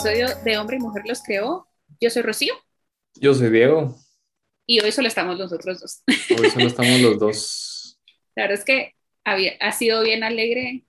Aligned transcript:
episodio 0.00 0.28
de 0.44 0.56
Hombre 0.56 0.78
y 0.78 0.80
Mujer 0.80 1.02
los 1.06 1.22
creó. 1.22 1.68
Yo 2.00 2.08
soy 2.08 2.22
Rocío. 2.22 2.54
Yo 3.16 3.34
soy 3.34 3.50
Diego. 3.50 3.94
Y 4.64 4.80
hoy 4.80 4.92
solo 4.92 5.08
estamos 5.08 5.38
los 5.38 5.52
otros 5.52 5.78
dos. 5.78 6.02
Hoy 6.38 6.48
solo 6.48 6.66
estamos 6.68 7.00
los 7.00 7.18
dos. 7.18 7.98
La 8.34 8.44
verdad 8.44 8.58
es 8.58 8.64
que 8.64 8.94
ha 9.24 9.72
sido 9.72 10.02
bien 10.02 10.24
alegre 10.24 10.86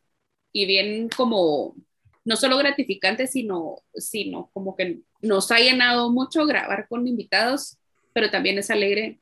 y 0.53 0.65
bien 0.65 1.09
como, 1.09 1.75
no 2.23 2.37
solo 2.37 2.57
gratificante, 2.57 3.27
sino, 3.27 3.79
sino 3.95 4.49
como 4.53 4.77
que 4.77 5.01
nos 5.21 5.51
ha 5.51 5.59
llenado 5.59 6.09
mucho 6.09 6.45
grabar 6.45 6.87
con 6.87 7.05
invitados, 7.05 7.79
pero 8.13 8.31
también 8.31 8.59
es 8.59 8.69
alegre 8.69 9.19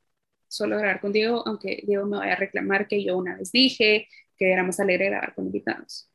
solo 0.47 0.77
grabar 0.77 1.01
con 1.01 1.13
Diego, 1.13 1.41
aunque 1.47 1.81
Diego 1.87 2.05
me 2.05 2.17
vaya 2.17 2.33
a 2.33 2.35
reclamar 2.35 2.87
que 2.87 3.03
yo 3.03 3.17
una 3.17 3.37
vez 3.37 3.51
dije 3.51 4.07
que 4.37 4.51
era 4.51 4.61
más 4.61 4.79
alegre 4.79 5.09
grabar 5.09 5.33
con 5.33 5.47
invitados. 5.47 6.08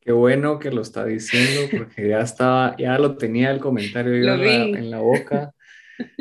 Qué 0.00 0.12
bueno 0.12 0.58
que 0.58 0.70
lo 0.70 0.80
está 0.80 1.04
diciendo 1.04 1.68
porque 1.70 2.08
ya 2.08 2.20
estaba, 2.20 2.74
ya 2.78 2.98
lo 2.98 3.16
tenía 3.16 3.50
el 3.50 3.60
comentario 3.60 4.14
en, 4.14 4.26
la, 4.26 4.34
en, 4.34 4.90
la, 4.90 4.98
boca. 4.98 5.52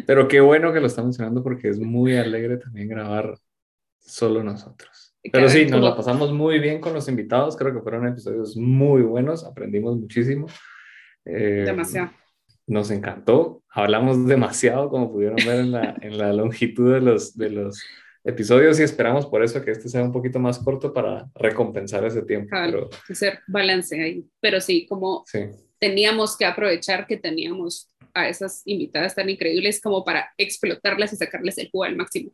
Pero 0.05 0.27
qué 0.27 0.41
bueno 0.41 0.73
que 0.73 0.81
lo 0.81 0.87
está 0.87 1.01
mencionando 1.01 1.41
porque 1.41 1.69
es 1.69 1.79
muy 1.79 2.17
alegre 2.17 2.57
también 2.57 2.89
grabar 2.89 3.37
solo 3.99 4.43
nosotros. 4.43 5.15
Pero 5.31 5.49
sí, 5.49 5.65
nos 5.65 5.81
la 5.81 5.95
pasamos 5.95 6.33
muy 6.33 6.59
bien 6.59 6.81
con 6.81 6.93
los 6.93 7.07
invitados. 7.07 7.55
Creo 7.55 7.73
que 7.73 7.81
fueron 7.81 8.07
episodios 8.07 8.57
muy 8.57 9.01
buenos. 9.01 9.45
Aprendimos 9.45 9.97
muchísimo. 9.97 10.47
Eh, 11.25 11.63
demasiado. 11.65 12.11
Nos 12.67 12.91
encantó. 12.91 13.63
Hablamos 13.69 14.25
demasiado, 14.25 14.89
como 14.89 15.11
pudieron 15.11 15.37
ver 15.37 15.59
en 15.59 15.71
la, 15.71 15.95
en 16.01 16.17
la 16.17 16.33
longitud 16.33 16.93
de 16.93 17.01
los, 17.01 17.37
de 17.37 17.49
los 17.49 17.83
episodios 18.23 18.79
y 18.79 18.83
esperamos 18.83 19.25
por 19.25 19.43
eso 19.43 19.61
que 19.63 19.71
este 19.71 19.89
sea 19.89 20.03
un 20.03 20.11
poquito 20.11 20.39
más 20.39 20.59
corto 20.59 20.93
para 20.93 21.29
recompensar 21.35 22.05
ese 22.05 22.21
tiempo. 22.21 22.49
pero... 22.51 22.89
Hacer 23.09 23.39
balance 23.47 24.01
ahí. 24.01 24.25
Pero 24.39 24.61
sí, 24.61 24.85
como 24.87 25.23
teníamos 25.79 26.37
que 26.37 26.45
aprovechar 26.45 27.07
que 27.07 27.17
teníamos 27.17 27.89
a 28.13 28.27
esas 28.27 28.63
invitadas 28.65 29.15
tan 29.15 29.29
increíbles 29.29 29.79
como 29.81 30.03
para 30.03 30.31
explotarlas 30.37 31.13
y 31.13 31.15
sacarles 31.15 31.57
el 31.57 31.69
jugo 31.69 31.83
al 31.83 31.95
máximo. 31.95 32.31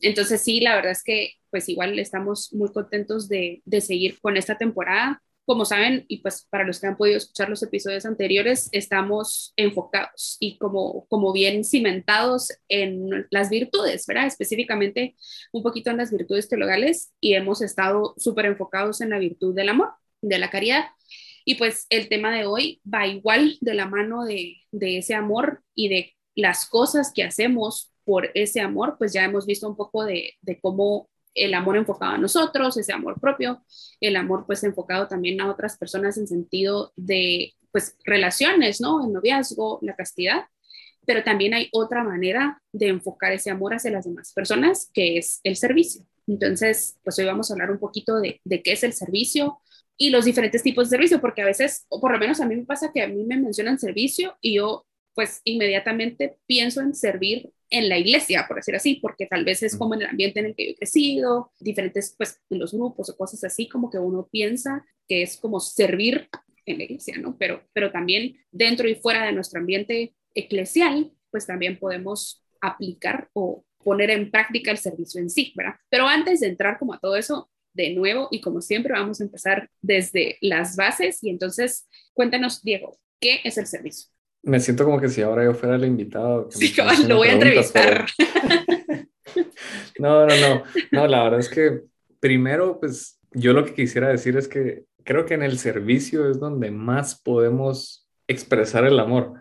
Entonces 0.00 0.42
sí, 0.42 0.60
la 0.60 0.76
verdad 0.76 0.92
es 0.92 1.02
que 1.02 1.32
pues 1.50 1.68
igual 1.68 1.98
estamos 1.98 2.52
muy 2.52 2.72
contentos 2.72 3.28
de, 3.28 3.62
de 3.64 3.80
seguir 3.80 4.18
con 4.20 4.36
esta 4.36 4.56
temporada 4.56 5.22
como 5.46 5.64
saben, 5.64 6.04
y 6.08 6.18
pues 6.18 6.46
para 6.50 6.64
los 6.64 6.80
que 6.80 6.88
han 6.88 6.96
podido 6.96 7.16
escuchar 7.16 7.48
los 7.48 7.62
episodios 7.62 8.04
anteriores, 8.04 8.68
estamos 8.72 9.54
enfocados 9.56 10.36
y 10.40 10.58
como, 10.58 11.06
como 11.06 11.32
bien 11.32 11.64
cimentados 11.64 12.52
en 12.68 13.26
las 13.30 13.48
virtudes, 13.48 14.06
¿verdad? 14.06 14.26
Específicamente 14.26 15.16
un 15.52 15.62
poquito 15.62 15.90
en 15.90 15.98
las 15.98 16.10
virtudes 16.10 16.48
teologales 16.48 17.12
y 17.20 17.34
hemos 17.34 17.62
estado 17.62 18.14
súper 18.18 18.46
enfocados 18.46 19.00
en 19.00 19.10
la 19.10 19.20
virtud 19.20 19.54
del 19.54 19.68
amor, 19.68 19.90
de 20.20 20.38
la 20.38 20.50
caridad. 20.50 20.86
Y 21.44 21.54
pues 21.54 21.86
el 21.90 22.08
tema 22.08 22.34
de 22.36 22.44
hoy 22.44 22.82
va 22.92 23.06
igual 23.06 23.56
de 23.60 23.74
la 23.74 23.86
mano 23.86 24.24
de, 24.24 24.56
de 24.72 24.98
ese 24.98 25.14
amor 25.14 25.62
y 25.76 25.88
de 25.88 26.16
las 26.34 26.66
cosas 26.68 27.12
que 27.14 27.22
hacemos 27.22 27.92
por 28.04 28.30
ese 28.34 28.60
amor, 28.60 28.96
pues 28.98 29.12
ya 29.12 29.24
hemos 29.24 29.46
visto 29.46 29.68
un 29.68 29.76
poco 29.76 30.04
de, 30.04 30.34
de 30.40 30.60
cómo 30.60 31.08
el 31.36 31.54
amor 31.54 31.76
enfocado 31.76 32.12
a 32.12 32.18
nosotros, 32.18 32.76
ese 32.76 32.92
amor 32.92 33.20
propio, 33.20 33.62
el 34.00 34.16
amor 34.16 34.44
pues 34.46 34.64
enfocado 34.64 35.06
también 35.06 35.40
a 35.40 35.50
otras 35.50 35.76
personas 35.78 36.16
en 36.18 36.26
sentido 36.26 36.92
de 36.96 37.54
pues 37.70 37.96
relaciones, 38.04 38.80
¿no? 38.80 39.04
El 39.04 39.12
noviazgo, 39.12 39.78
la 39.82 39.94
castidad, 39.94 40.46
pero 41.06 41.22
también 41.22 41.54
hay 41.54 41.68
otra 41.72 42.02
manera 42.02 42.60
de 42.72 42.88
enfocar 42.88 43.32
ese 43.32 43.50
amor 43.50 43.74
hacia 43.74 43.90
las 43.90 44.06
demás 44.06 44.32
personas, 44.32 44.90
que 44.92 45.18
es 45.18 45.40
el 45.44 45.56
servicio. 45.56 46.04
Entonces, 46.26 46.98
pues 47.04 47.18
hoy 47.18 47.26
vamos 47.26 47.50
a 47.50 47.54
hablar 47.54 47.70
un 47.70 47.78
poquito 47.78 48.18
de, 48.18 48.40
de 48.44 48.62
qué 48.62 48.72
es 48.72 48.82
el 48.82 48.92
servicio 48.92 49.60
y 49.96 50.10
los 50.10 50.24
diferentes 50.24 50.62
tipos 50.62 50.88
de 50.88 50.96
servicio, 50.96 51.20
porque 51.20 51.42
a 51.42 51.46
veces, 51.46 51.86
o 51.88 52.00
por 52.00 52.12
lo 52.12 52.18
menos 52.18 52.40
a 52.40 52.46
mí 52.46 52.56
me 52.56 52.64
pasa 52.64 52.90
que 52.92 53.02
a 53.02 53.08
mí 53.08 53.24
me 53.24 53.36
mencionan 53.36 53.78
servicio 53.78 54.36
y 54.40 54.56
yo 54.56 54.86
pues 55.16 55.40
inmediatamente 55.44 56.36
pienso 56.46 56.82
en 56.82 56.94
servir 56.94 57.50
en 57.70 57.88
la 57.88 57.96
iglesia, 57.96 58.44
por 58.46 58.58
decir 58.58 58.76
así, 58.76 58.96
porque 58.96 59.24
tal 59.24 59.46
vez 59.46 59.62
es 59.62 59.74
como 59.74 59.94
en 59.94 60.02
el 60.02 60.08
ambiente 60.08 60.40
en 60.40 60.46
el 60.46 60.54
que 60.54 60.66
yo 60.66 60.72
he 60.72 60.76
crecido, 60.76 61.50
diferentes, 61.58 62.14
pues, 62.18 62.38
en 62.50 62.58
los 62.58 62.74
grupos 62.74 63.08
o 63.08 63.16
cosas 63.16 63.42
así, 63.42 63.66
como 63.66 63.90
que 63.90 63.98
uno 63.98 64.28
piensa 64.30 64.84
que 65.08 65.22
es 65.22 65.38
como 65.38 65.58
servir 65.58 66.28
en 66.66 66.76
la 66.76 66.84
iglesia, 66.84 67.16
¿no? 67.18 67.34
Pero, 67.38 67.62
pero 67.72 67.90
también 67.90 68.36
dentro 68.52 68.86
y 68.86 68.94
fuera 68.94 69.24
de 69.24 69.32
nuestro 69.32 69.58
ambiente 69.58 70.14
eclesial, 70.34 71.10
pues 71.30 71.46
también 71.46 71.78
podemos 71.78 72.44
aplicar 72.60 73.30
o 73.32 73.64
poner 73.82 74.10
en 74.10 74.30
práctica 74.30 74.70
el 74.70 74.78
servicio 74.78 75.18
en 75.22 75.30
sí, 75.30 75.54
¿verdad? 75.56 75.76
Pero 75.88 76.06
antes 76.06 76.40
de 76.40 76.48
entrar 76.48 76.78
como 76.78 76.92
a 76.92 76.98
todo 76.98 77.16
eso, 77.16 77.50
de 77.72 77.94
nuevo, 77.94 78.28
y 78.30 78.42
como 78.42 78.60
siempre, 78.60 78.92
vamos 78.92 79.22
a 79.22 79.24
empezar 79.24 79.70
desde 79.80 80.36
las 80.42 80.76
bases, 80.76 81.24
y 81.24 81.30
entonces 81.30 81.88
cuéntanos, 82.12 82.62
Diego, 82.62 82.98
¿qué 83.18 83.40
es 83.44 83.56
el 83.56 83.66
servicio? 83.66 84.15
Me 84.46 84.60
siento 84.60 84.84
como 84.84 85.00
que 85.00 85.08
si 85.08 85.22
ahora 85.22 85.44
yo 85.44 85.54
fuera 85.54 85.74
el 85.74 85.84
invitado. 85.84 86.48
Sí, 86.52 86.72
lo 87.08 87.16
voy 87.16 87.28
a 87.28 87.32
entrevistar. 87.32 88.06
no, 89.98 90.24
no, 90.24 90.36
no. 90.36 90.62
No, 90.92 91.06
la 91.08 91.24
verdad 91.24 91.40
es 91.40 91.48
que 91.48 91.82
primero, 92.20 92.78
pues 92.78 93.18
yo 93.32 93.52
lo 93.52 93.64
que 93.64 93.74
quisiera 93.74 94.08
decir 94.08 94.36
es 94.36 94.46
que 94.46 94.84
creo 95.02 95.26
que 95.26 95.34
en 95.34 95.42
el 95.42 95.58
servicio 95.58 96.30
es 96.30 96.38
donde 96.38 96.70
más 96.70 97.20
podemos 97.20 98.08
expresar 98.28 98.84
el 98.84 99.00
amor. 99.00 99.34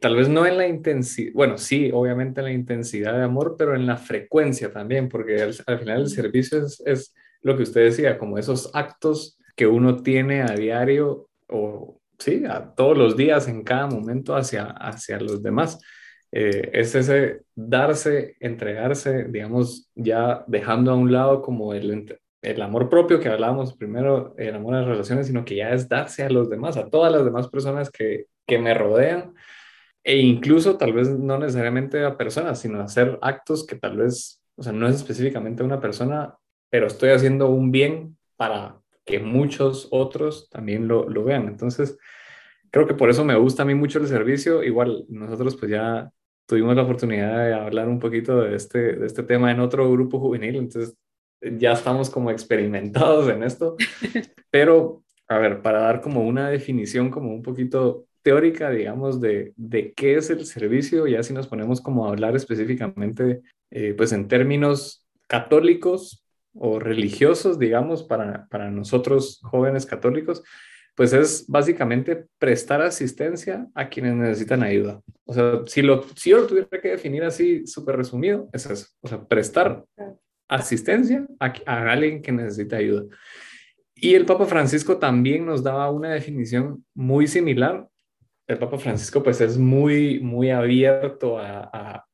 Tal 0.00 0.16
vez 0.16 0.30
no 0.30 0.46
en 0.46 0.56
la 0.56 0.66
intensidad, 0.66 1.32
bueno, 1.34 1.58
sí, 1.58 1.90
obviamente 1.92 2.40
en 2.40 2.46
la 2.46 2.52
intensidad 2.52 3.18
de 3.18 3.24
amor, 3.24 3.56
pero 3.58 3.74
en 3.74 3.86
la 3.86 3.98
frecuencia 3.98 4.72
también, 4.72 5.10
porque 5.10 5.42
al, 5.42 5.54
al 5.66 5.78
final 5.78 6.00
el 6.00 6.08
servicio 6.08 6.64
es, 6.64 6.82
es 6.86 7.14
lo 7.42 7.54
que 7.54 7.64
usted 7.64 7.84
decía, 7.84 8.16
como 8.16 8.38
esos 8.38 8.70
actos 8.72 9.38
que 9.54 9.66
uno 9.66 10.02
tiene 10.02 10.40
a 10.40 10.54
diario 10.54 11.28
o 11.48 12.00
sí, 12.18 12.44
a 12.44 12.74
todos 12.74 12.96
los 12.96 13.16
días, 13.16 13.48
en 13.48 13.62
cada 13.62 13.86
momento 13.86 14.36
hacia, 14.36 14.66
hacia 14.66 15.20
los 15.20 15.42
demás. 15.42 15.78
Eh, 16.30 16.70
es 16.74 16.94
ese 16.94 17.42
darse, 17.54 18.36
entregarse, 18.40 19.24
digamos, 19.24 19.90
ya 19.94 20.44
dejando 20.46 20.90
a 20.90 20.94
un 20.94 21.12
lado 21.12 21.40
como 21.42 21.72
el, 21.74 22.18
el 22.42 22.62
amor 22.62 22.90
propio 22.90 23.18
que 23.20 23.28
hablábamos 23.28 23.74
primero, 23.74 24.34
el 24.36 24.54
amor 24.54 24.74
a 24.74 24.80
las 24.80 24.88
relaciones, 24.88 25.26
sino 25.26 25.44
que 25.44 25.56
ya 25.56 25.70
es 25.70 25.88
darse 25.88 26.24
a 26.24 26.30
los 26.30 26.50
demás, 26.50 26.76
a 26.76 26.90
todas 26.90 27.12
las 27.12 27.24
demás 27.24 27.48
personas 27.48 27.90
que, 27.90 28.26
que 28.46 28.58
me 28.58 28.74
rodean 28.74 29.34
e 30.08 30.16
incluso 30.16 30.78
tal 30.78 30.94
vez 30.94 31.10
no 31.10 31.38
necesariamente 31.38 32.02
a 32.02 32.16
personas, 32.16 32.60
sino 32.60 32.80
hacer 32.80 33.18
actos 33.20 33.66
que 33.66 33.76
tal 33.76 33.98
vez, 33.98 34.42
o 34.56 34.62
sea, 34.62 34.72
no 34.72 34.88
es 34.88 34.96
específicamente 34.96 35.62
una 35.62 35.80
persona, 35.80 36.34
pero 36.70 36.86
estoy 36.86 37.10
haciendo 37.10 37.50
un 37.50 37.70
bien 37.70 38.16
para 38.36 38.77
que 39.08 39.18
muchos 39.20 39.88
otros 39.90 40.50
también 40.50 40.86
lo, 40.86 41.08
lo, 41.08 41.24
vean. 41.24 41.48
Entonces, 41.48 41.96
creo 42.70 42.86
que 42.86 42.92
por 42.92 43.08
eso 43.08 43.24
me 43.24 43.36
gusta 43.36 43.62
a 43.62 43.66
mí 43.66 43.74
mucho 43.74 43.98
el 43.98 44.06
servicio. 44.06 44.62
Igual 44.62 45.06
nosotros 45.08 45.56
pues 45.56 45.70
ya 45.70 46.10
tuvimos 46.46 46.76
la 46.76 46.82
oportunidad 46.82 47.46
de 47.46 47.54
hablar 47.54 47.88
un 47.88 47.98
poquito 47.98 48.42
de 48.42 48.54
este, 48.54 48.96
de 48.96 49.06
este 49.06 49.22
tema 49.22 49.50
en 49.50 49.60
otro 49.60 49.90
grupo 49.90 50.20
juvenil, 50.20 50.56
entonces 50.56 50.94
ya 51.40 51.72
estamos 51.72 52.10
como 52.10 52.30
experimentados 52.30 53.30
en 53.30 53.42
esto. 53.44 53.76
Pero, 54.50 55.02
a 55.26 55.38
ver, 55.38 55.62
para 55.62 55.80
dar 55.80 56.02
como 56.02 56.20
una 56.20 56.50
definición 56.50 57.10
como 57.10 57.32
un 57.32 57.42
poquito 57.42 58.04
teórica, 58.22 58.68
digamos, 58.70 59.22
de, 59.22 59.54
de 59.56 59.94
qué 59.94 60.16
es 60.16 60.28
el 60.28 60.44
servicio, 60.44 61.06
ya 61.06 61.22
si 61.22 61.32
nos 61.32 61.46
ponemos 61.46 61.80
como 61.80 62.06
a 62.06 62.10
hablar 62.10 62.36
específicamente, 62.36 63.40
eh, 63.70 63.94
pues 63.96 64.12
en 64.12 64.28
términos 64.28 65.06
católicos, 65.26 66.27
o 66.60 66.78
religiosos, 66.78 67.58
digamos, 67.58 68.02
para, 68.02 68.46
para 68.48 68.70
nosotros 68.70 69.40
jóvenes 69.42 69.86
católicos, 69.86 70.42
pues 70.98 71.12
es 71.12 71.46
básicamente 71.46 72.26
prestar 72.40 72.82
asistencia 72.82 73.68
a 73.72 73.88
quienes 73.88 74.16
necesitan 74.16 74.64
ayuda. 74.64 75.00
O 75.26 75.32
sea, 75.32 75.60
si, 75.66 75.80
lo, 75.80 76.02
si 76.16 76.30
yo 76.30 76.38
lo 76.38 76.46
tuviera 76.48 76.80
que 76.82 76.88
definir 76.88 77.22
así 77.22 77.64
súper 77.68 77.96
resumido, 77.96 78.48
es 78.52 78.66
eso. 78.66 78.88
O 79.00 79.06
sea, 79.06 79.24
prestar 79.24 79.84
asistencia 80.48 81.24
a, 81.38 81.52
a, 81.66 81.92
alguien 81.92 82.20
que 82.20 82.32
necesita 82.32 82.78
ayuda. 82.78 83.04
Y 83.94 84.14
el 84.14 84.26
Papa 84.26 84.46
Francisco 84.46 84.96
también 84.96 85.46
nos 85.46 85.62
daba 85.62 85.88
una 85.88 86.10
definición 86.10 86.84
muy 86.94 87.28
similar. 87.28 87.86
El 88.48 88.58
Papa 88.58 88.78
Francisco 88.78 89.22
pues 89.22 89.40
es 89.40 89.56
muy, 89.56 90.18
muy 90.18 90.50
abierto 90.50 91.38
a, 91.38 91.70
a 91.72 92.07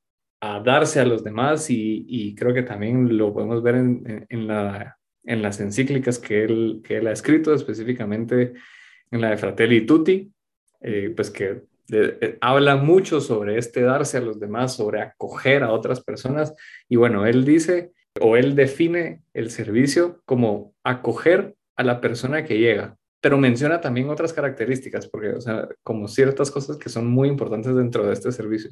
darse 0.64 1.00
a 1.00 1.04
los 1.04 1.22
demás 1.22 1.66
y, 1.68 2.34
creo 2.36 2.54
que 2.54 2.62
también 2.62 3.16
lo 3.16 3.32
podemos 3.32 3.62
ver 3.62 3.76
en, 3.76 4.26
en, 4.28 4.46
la, 4.46 4.98
en 5.24 5.42
las 5.42 5.60
encíclicas 5.60 6.18
que 6.18 6.44
él, 6.44 6.82
que 6.84 6.98
ha 6.98 7.12
escrito, 7.12 7.54
específicamente 7.54 8.54
en 9.10 9.20
la 9.20 9.30
de 9.30 9.36
Fratelli 9.36 9.86
Tutti, 9.86 10.30
eh, 10.80 11.12
pues 11.14 11.30
que 11.30 11.62
eh, 11.90 12.38
habla 12.40 12.76
mucho 12.76 13.20
sobre 13.20 13.58
este 13.58 13.82
darse 13.82 14.18
a 14.18 14.20
los 14.20 14.40
demás, 14.40 14.74
sobre 14.74 15.00
acoger 15.02 15.62
a 15.62 15.72
otras 15.72 16.02
personas. 16.02 16.54
Y 16.88 16.96
bueno, 16.96 17.26
él 17.26 17.44
dice 17.44 17.92
o 18.20 18.36
él 18.36 18.54
define 18.54 19.22
el 19.32 19.50
servicio 19.50 20.22
como 20.24 20.74
acoger 20.84 21.54
a 21.76 21.82
la 21.82 22.00
persona 22.00 22.44
que 22.44 22.58
llega, 22.58 22.96
pero 23.20 23.38
menciona 23.38 23.80
también 23.80 24.08
otras 24.08 24.32
características, 24.32 25.08
porque, 25.08 25.30
o 25.30 25.40
sea, 25.40 25.68
como 25.82 26.06
ciertas 26.08 26.50
cosas 26.50 26.76
que 26.76 26.88
son 26.88 27.06
muy 27.06 27.28
importantes 27.28 27.74
dentro 27.74 28.06
de 28.06 28.12
este 28.12 28.30
servicio 28.30 28.70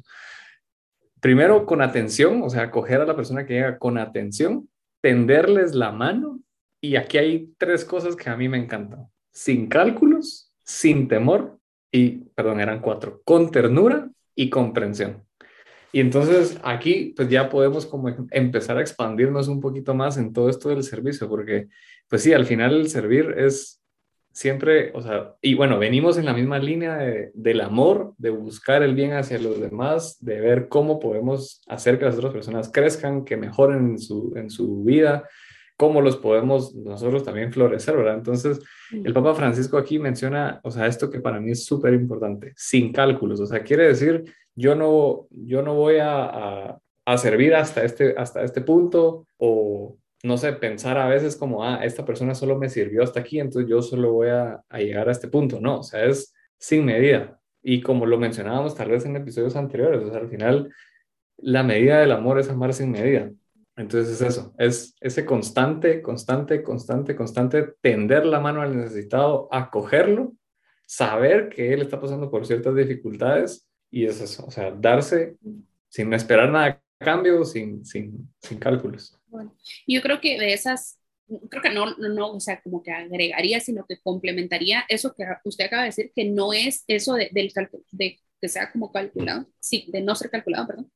primero 1.23 1.65
con 1.65 1.81
atención, 1.81 2.41
o 2.43 2.49
sea, 2.49 2.69
coger 2.69 2.99
a 2.99 3.05
la 3.05 3.15
persona 3.15 3.45
que 3.45 3.53
llega 3.53 3.79
con 3.79 3.97
atención, 3.97 4.67
tenderles 5.01 5.73
la 5.73 5.93
mano 5.93 6.41
y 6.81 6.97
aquí 6.97 7.17
hay 7.17 7.53
tres 7.57 7.85
cosas 7.85 8.17
que 8.17 8.29
a 8.29 8.35
mí 8.35 8.49
me 8.49 8.57
encantan. 8.57 9.07
Sin 9.31 9.67
cálculos, 9.67 10.53
sin 10.65 11.07
temor 11.07 11.59
y, 11.89 12.25
perdón, 12.35 12.59
eran 12.59 12.81
cuatro, 12.81 13.21
con 13.23 13.51
ternura 13.51 14.11
y 14.35 14.49
comprensión. 14.49 15.23
Y 15.93 16.01
entonces 16.01 16.59
aquí 16.61 17.13
pues 17.15 17.29
ya 17.29 17.49
podemos 17.49 17.85
como 17.85 18.13
empezar 18.31 18.77
a 18.77 18.81
expandirnos 18.81 19.47
un 19.47 19.61
poquito 19.61 19.93
más 19.93 20.17
en 20.17 20.33
todo 20.33 20.49
esto 20.49 20.67
del 20.69 20.83
servicio, 20.83 21.29
porque 21.29 21.69
pues 22.09 22.21
sí, 22.21 22.33
al 22.33 22.45
final 22.45 22.75
el 22.75 22.89
servir 22.89 23.33
es 23.37 23.81
siempre, 24.33 24.91
o 24.95 25.01
sea, 25.01 25.35
y 25.41 25.53
bueno, 25.53 25.77
venimos 25.77 26.17
en 26.17 26.25
la 26.25 26.33
misma 26.33 26.57
línea 26.57 26.97
del 27.33 27.61
amor, 27.61 28.13
de 28.17 28.31
buscar 28.31 28.81
el 28.81 28.95
bien 28.95 29.13
hacia 29.13 29.37
los 29.37 29.61
demás, 29.61 30.17
de 30.19 30.41
ver 30.41 30.67
cómo 30.67 30.99
podemos 30.99 31.61
hacer 31.67 31.99
que 31.99 32.05
las 32.05 32.17
otras 32.17 32.33
personas 32.33 32.71
crezcan, 32.73 33.25
que 33.25 33.37
mejoren 33.37 33.91
en 33.91 33.99
su, 33.99 34.33
en 34.35 34.49
su 34.49 34.83
vida, 34.83 35.29
cómo 35.77 36.01
los 36.01 36.17
podemos 36.17 36.73
nosotros 36.73 37.23
también 37.23 37.53
florecer, 37.53 37.95
¿verdad? 37.95 38.15
Entonces, 38.15 38.59
el 38.91 39.13
Papa 39.13 39.35
Francisco 39.35 39.77
aquí 39.77 39.99
menciona, 39.99 40.59
o 40.63 40.71
sea, 40.71 40.87
esto 40.87 41.11
que 41.11 41.21
para 41.21 41.39
mí 41.39 41.51
es 41.51 41.65
súper 41.65 41.93
importante, 41.93 42.53
sin 42.55 42.91
cálculos, 42.91 43.39
o 43.39 43.45
sea, 43.45 43.63
quiere 43.63 43.87
decir, 43.87 44.23
yo 44.55 44.75
no, 44.75 45.27
yo 45.29 45.61
no 45.61 45.75
voy 45.75 45.97
a, 45.97 46.79
a, 47.05 47.17
servir 47.17 47.53
hasta 47.53 47.83
este, 47.83 48.15
hasta 48.17 48.43
este 48.43 48.61
punto 48.61 49.27
o, 49.37 49.97
no 50.23 50.37
sé, 50.37 50.53
pensar 50.53 50.97
a 50.97 51.07
veces 51.07 51.35
como, 51.35 51.63
ah, 51.65 51.83
esta 51.83 52.05
persona 52.05 52.33
solo 52.33 52.57
me 52.57 52.69
sirvió 52.69 53.03
hasta 53.03 53.19
aquí, 53.19 53.39
entonces 53.39 53.69
yo 53.69 53.81
solo 53.81 54.13
voy 54.13 54.29
a, 54.29 54.63
llegar 54.77 55.09
a 55.09 55.11
este 55.11 55.27
punto, 55.27 55.59
no, 55.59 55.79
o 55.79 55.83
sea, 55.83 56.05
es 56.05 56.33
sin 56.57 56.85
medida. 56.85 57.39
Y 57.61 57.81
como 57.81 58.05
lo 58.05 58.17
mencionábamos 58.17 58.75
tal 58.75 58.91
vez 58.91 59.05
en 59.05 59.17
episodios 59.17 59.55
anteriores, 59.57 60.01
o 60.03 60.09
sea, 60.09 60.19
al 60.21 60.29
final, 60.29 60.73
la 61.37 61.63
medida 61.63 61.99
del 61.99 62.13
amor 62.13 62.39
es 62.39 62.49
amar 62.49 62.73
sin 62.73 62.91
medida. 62.91 63.31
Entonces 63.75 64.21
es 64.21 64.21
eso, 64.21 64.53
es 64.57 64.95
ese 65.01 65.25
constante, 65.25 66.01
constante, 66.01 66.63
constante, 66.63 67.15
constante 67.15 67.73
tender 67.81 68.25
la 68.25 68.39
mano 68.39 68.61
al 68.61 68.77
necesitado, 68.77 69.49
acogerlo, 69.51 70.33
saber 70.85 71.49
que 71.49 71.73
él 71.73 71.81
está 71.81 71.99
pasando 71.99 72.29
por 72.29 72.45
ciertas 72.45 72.75
dificultades 72.75 73.67
y 73.89 74.05
es 74.05 74.21
eso, 74.21 74.45
o 74.45 74.51
sea, 74.51 74.71
darse 74.71 75.37
sin 75.89 76.13
esperar 76.13 76.49
nada 76.51 76.65
a 76.67 77.03
cambio, 77.03 77.43
sin, 77.45 77.83
sin, 77.83 78.31
sin 78.39 78.59
cálculos. 78.59 79.19
Bueno, 79.33 79.55
yo 79.87 80.01
creo 80.03 80.21
que 80.21 80.39
de 80.39 80.53
esas, 80.53 80.99
creo 81.49 81.63
que 81.63 81.71
no, 81.71 81.95
no, 81.97 82.33
o 82.33 82.39
sea, 82.39 82.61
como 82.61 82.83
que 82.83 82.91
agregaría, 82.91 83.59
sino 83.59 83.83
que 83.87 83.99
complementaría 83.99 84.85
eso 84.87 85.15
que 85.15 85.25
usted 85.43 85.65
acaba 85.65 85.81
de 85.81 85.89
decir, 85.89 86.11
que 86.15 86.25
no 86.25 86.53
es 86.53 86.83
eso 86.87 87.15
de, 87.15 87.29
del 87.31 87.51
de 87.91 88.19
que 88.39 88.47
sea 88.47 88.71
como 88.71 88.91
calculado, 88.91 89.47
sí, 89.59 89.85
de 89.87 90.01
no 90.01 90.13
ser 90.13 90.29
calculado, 90.29 90.67
perdón, 90.67 90.91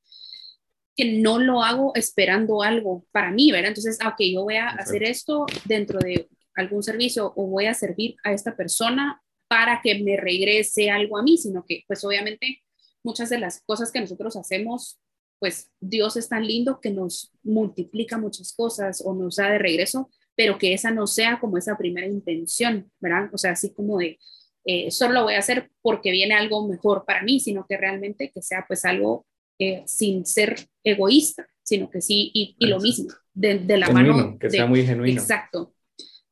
que 0.96 1.20
no 1.20 1.40
lo 1.40 1.64
hago 1.64 1.96
esperando 1.96 2.62
algo 2.62 3.08
para 3.12 3.32
mí, 3.32 3.52
¿verdad? 3.52 3.70
Entonces, 3.70 3.98
ah, 4.02 4.10
ok, 4.10 4.22
yo 4.32 4.44
voy 4.44 4.58
a 4.58 4.68
hacer 4.68 5.02
esto 5.02 5.48
dentro 5.66 6.00
de 6.00 6.30
algún 6.54 6.84
servicio 6.84 7.34
o 7.36 7.48
voy 7.48 7.66
a 7.66 7.74
servir 7.74 8.18
a 8.24 8.34
esta 8.34 8.56
persona 8.56 9.20
para 9.48 9.82
que 9.82 10.04
me 10.04 10.16
regrese 10.16 10.92
algo 10.92 11.18
a 11.18 11.24
mí, 11.24 11.40
sino 11.40 11.66
que 11.66 11.84
pues 11.88 12.04
obviamente 12.04 12.64
muchas 13.04 13.30
de 13.30 13.40
las 13.40 13.64
cosas 13.64 13.92
que 13.92 14.02
nosotros 14.02 14.36
hacemos, 14.36 15.00
pues 15.40 15.72
Dios 15.80 16.18
es 16.18 16.30
tan 16.30 16.46
lindo 16.46 16.80
que 16.82 16.92
nos 16.92 17.32
multiplica 17.44 18.18
muchas 18.18 18.54
cosas 18.54 19.02
o 19.06 19.14
nos 19.14 19.36
da 19.36 19.52
de 19.52 19.60
regreso, 19.60 20.10
pero 20.36 20.58
que 20.58 20.74
esa 20.74 20.92
no 20.92 21.08
sea 21.08 21.40
como 21.40 21.58
esa 21.58 21.78
primera 21.78 22.08
intención, 22.08 22.92
¿verdad? 23.00 23.30
O 23.34 23.38
sea, 23.38 23.52
así 23.52 23.74
como 23.74 23.98
de, 23.98 24.20
eh, 24.66 24.92
solo 24.92 25.14
lo 25.14 25.24
voy 25.24 25.36
a 25.36 25.40
hacer 25.40 25.72
porque 25.82 26.12
viene 26.12 26.36
algo 26.36 26.68
mejor 26.68 27.06
para 27.06 27.24
mí, 27.24 27.40
sino 27.40 27.66
que 27.68 27.78
realmente 27.78 28.32
que 28.34 28.42
sea 28.42 28.66
pues 28.68 28.86
algo 28.86 29.26
eh, 29.60 29.84
sin 29.86 30.26
ser 30.26 30.56
egoísta, 30.84 31.48
sino 31.64 31.90
que 31.90 32.02
sí, 32.02 32.32
y, 32.34 32.56
lo 32.66 32.80
mismo, 32.80 33.10
de, 33.34 33.60
la 33.78 33.90
mano. 33.90 34.38
Que 34.40 34.50
sea 34.50 34.66
muy 34.66 34.86
genuino. 34.86 35.22
Exacto. 35.22 35.74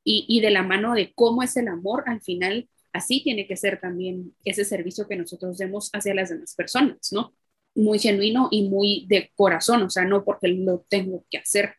Y, 0.03 0.25
y 0.27 0.39
de 0.41 0.51
la 0.51 0.63
mano 0.63 0.93
de 0.93 1.11
cómo 1.13 1.41
es 1.43 1.57
el 1.57 1.67
amor, 1.67 2.03
al 2.07 2.21
final, 2.21 2.69
así 2.93 3.23
tiene 3.23 3.47
que 3.47 3.57
ser 3.57 3.79
también 3.81 4.35
ese 4.45 4.63
servicio 4.63 5.07
que 5.07 5.15
nosotros 5.15 5.57
demos 5.57 5.89
hacia 5.93 6.13
las 6.13 6.29
demás 6.29 6.53
personas, 6.55 7.11
¿no? 7.11 7.33
Muy 7.75 7.99
genuino 7.99 8.47
y 8.51 8.69
muy 8.69 9.05
de 9.07 9.31
corazón, 9.35 9.83
o 9.83 9.89
sea, 9.89 10.05
no 10.05 10.23
porque 10.23 10.47
lo 10.47 10.85
tengo 10.89 11.25
que 11.29 11.37
hacer. 11.37 11.75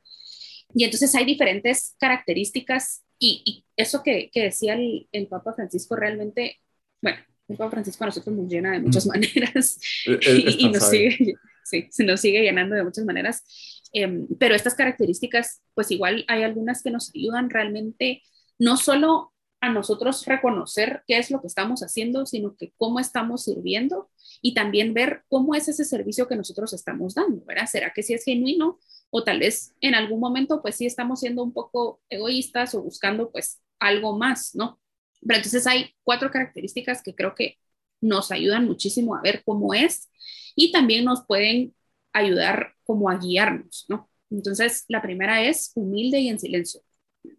Y 0.74 0.84
entonces 0.84 1.14
hay 1.14 1.24
diferentes 1.24 1.96
características 1.98 3.02
y, 3.18 3.64
eso 3.76 4.02
que, 4.02 4.30
que 4.30 4.44
decía 4.44 4.74
el, 4.74 5.08
el, 5.12 5.26
Papa 5.26 5.52
Francisco 5.54 5.96
realmente, 5.96 6.60
bueno, 7.02 7.18
el 7.48 7.56
Papa 7.56 7.72
Francisco 7.72 8.04
a 8.04 8.06
nosotros 8.08 8.34
nos 8.34 8.50
llena 8.50 8.72
de 8.72 8.80
muchas 8.80 9.06
maneras 9.06 9.78
y, 10.06 10.68
nos 10.68 10.88
sigue, 10.88 11.34
sí, 11.64 11.86
se 11.90 12.04
nos 12.04 12.20
sigue 12.20 12.42
llenando 12.42 12.74
de 12.74 12.84
muchas 12.84 13.04
maneras. 13.04 13.44
Em, 13.92 14.26
pero 14.38 14.54
estas 14.54 14.74
características, 14.74 15.62
pues 15.74 15.90
igual 15.90 16.24
hay 16.28 16.42
algunas 16.42 16.82
que 16.82 16.90
nos 16.90 17.10
ayudan 17.14 17.50
realmente 17.50 18.22
no 18.58 18.76
solo 18.76 19.32
a 19.60 19.70
nosotros 19.72 20.24
reconocer 20.26 21.02
qué 21.06 21.18
es 21.18 21.30
lo 21.30 21.40
que 21.40 21.46
estamos 21.46 21.80
haciendo, 21.82 22.26
sino 22.26 22.56
que 22.56 22.72
cómo 22.76 23.00
estamos 23.00 23.44
sirviendo 23.44 24.10
y 24.42 24.54
también 24.54 24.94
ver 24.94 25.24
cómo 25.28 25.54
es 25.54 25.68
ese 25.68 25.84
servicio 25.84 26.28
que 26.28 26.36
nosotros 26.36 26.72
estamos 26.72 27.14
dando, 27.14 27.44
¿verdad? 27.44 27.66
¿Será 27.66 27.92
que 27.92 28.02
sí 28.02 28.14
es 28.14 28.24
genuino 28.24 28.78
o 29.10 29.24
tal 29.24 29.40
vez 29.40 29.74
en 29.80 29.94
algún 29.94 30.20
momento 30.20 30.62
pues 30.62 30.76
sí 30.76 30.86
estamos 30.86 31.20
siendo 31.20 31.42
un 31.42 31.52
poco 31.52 32.00
egoístas 32.10 32.74
o 32.74 32.82
buscando 32.82 33.30
pues 33.30 33.60
algo 33.78 34.16
más, 34.18 34.54
¿no? 34.54 34.80
Pero 35.20 35.38
entonces 35.38 35.66
hay 35.66 35.94
cuatro 36.04 36.30
características 36.30 37.02
que 37.02 37.14
creo 37.14 37.34
que 37.34 37.58
nos 38.00 38.30
ayudan 38.30 38.66
muchísimo 38.66 39.16
a 39.16 39.22
ver 39.22 39.42
cómo 39.44 39.74
es 39.74 40.10
y 40.54 40.72
también 40.72 41.04
nos 41.04 41.24
pueden 41.26 41.74
ayudar 42.12 42.74
como 42.84 43.10
a 43.10 43.18
guiarnos, 43.18 43.86
¿no? 43.88 44.10
Entonces, 44.30 44.84
la 44.88 45.02
primera 45.02 45.42
es 45.42 45.72
humilde 45.74 46.18
y 46.20 46.28
en 46.28 46.38
silencio. 46.38 46.80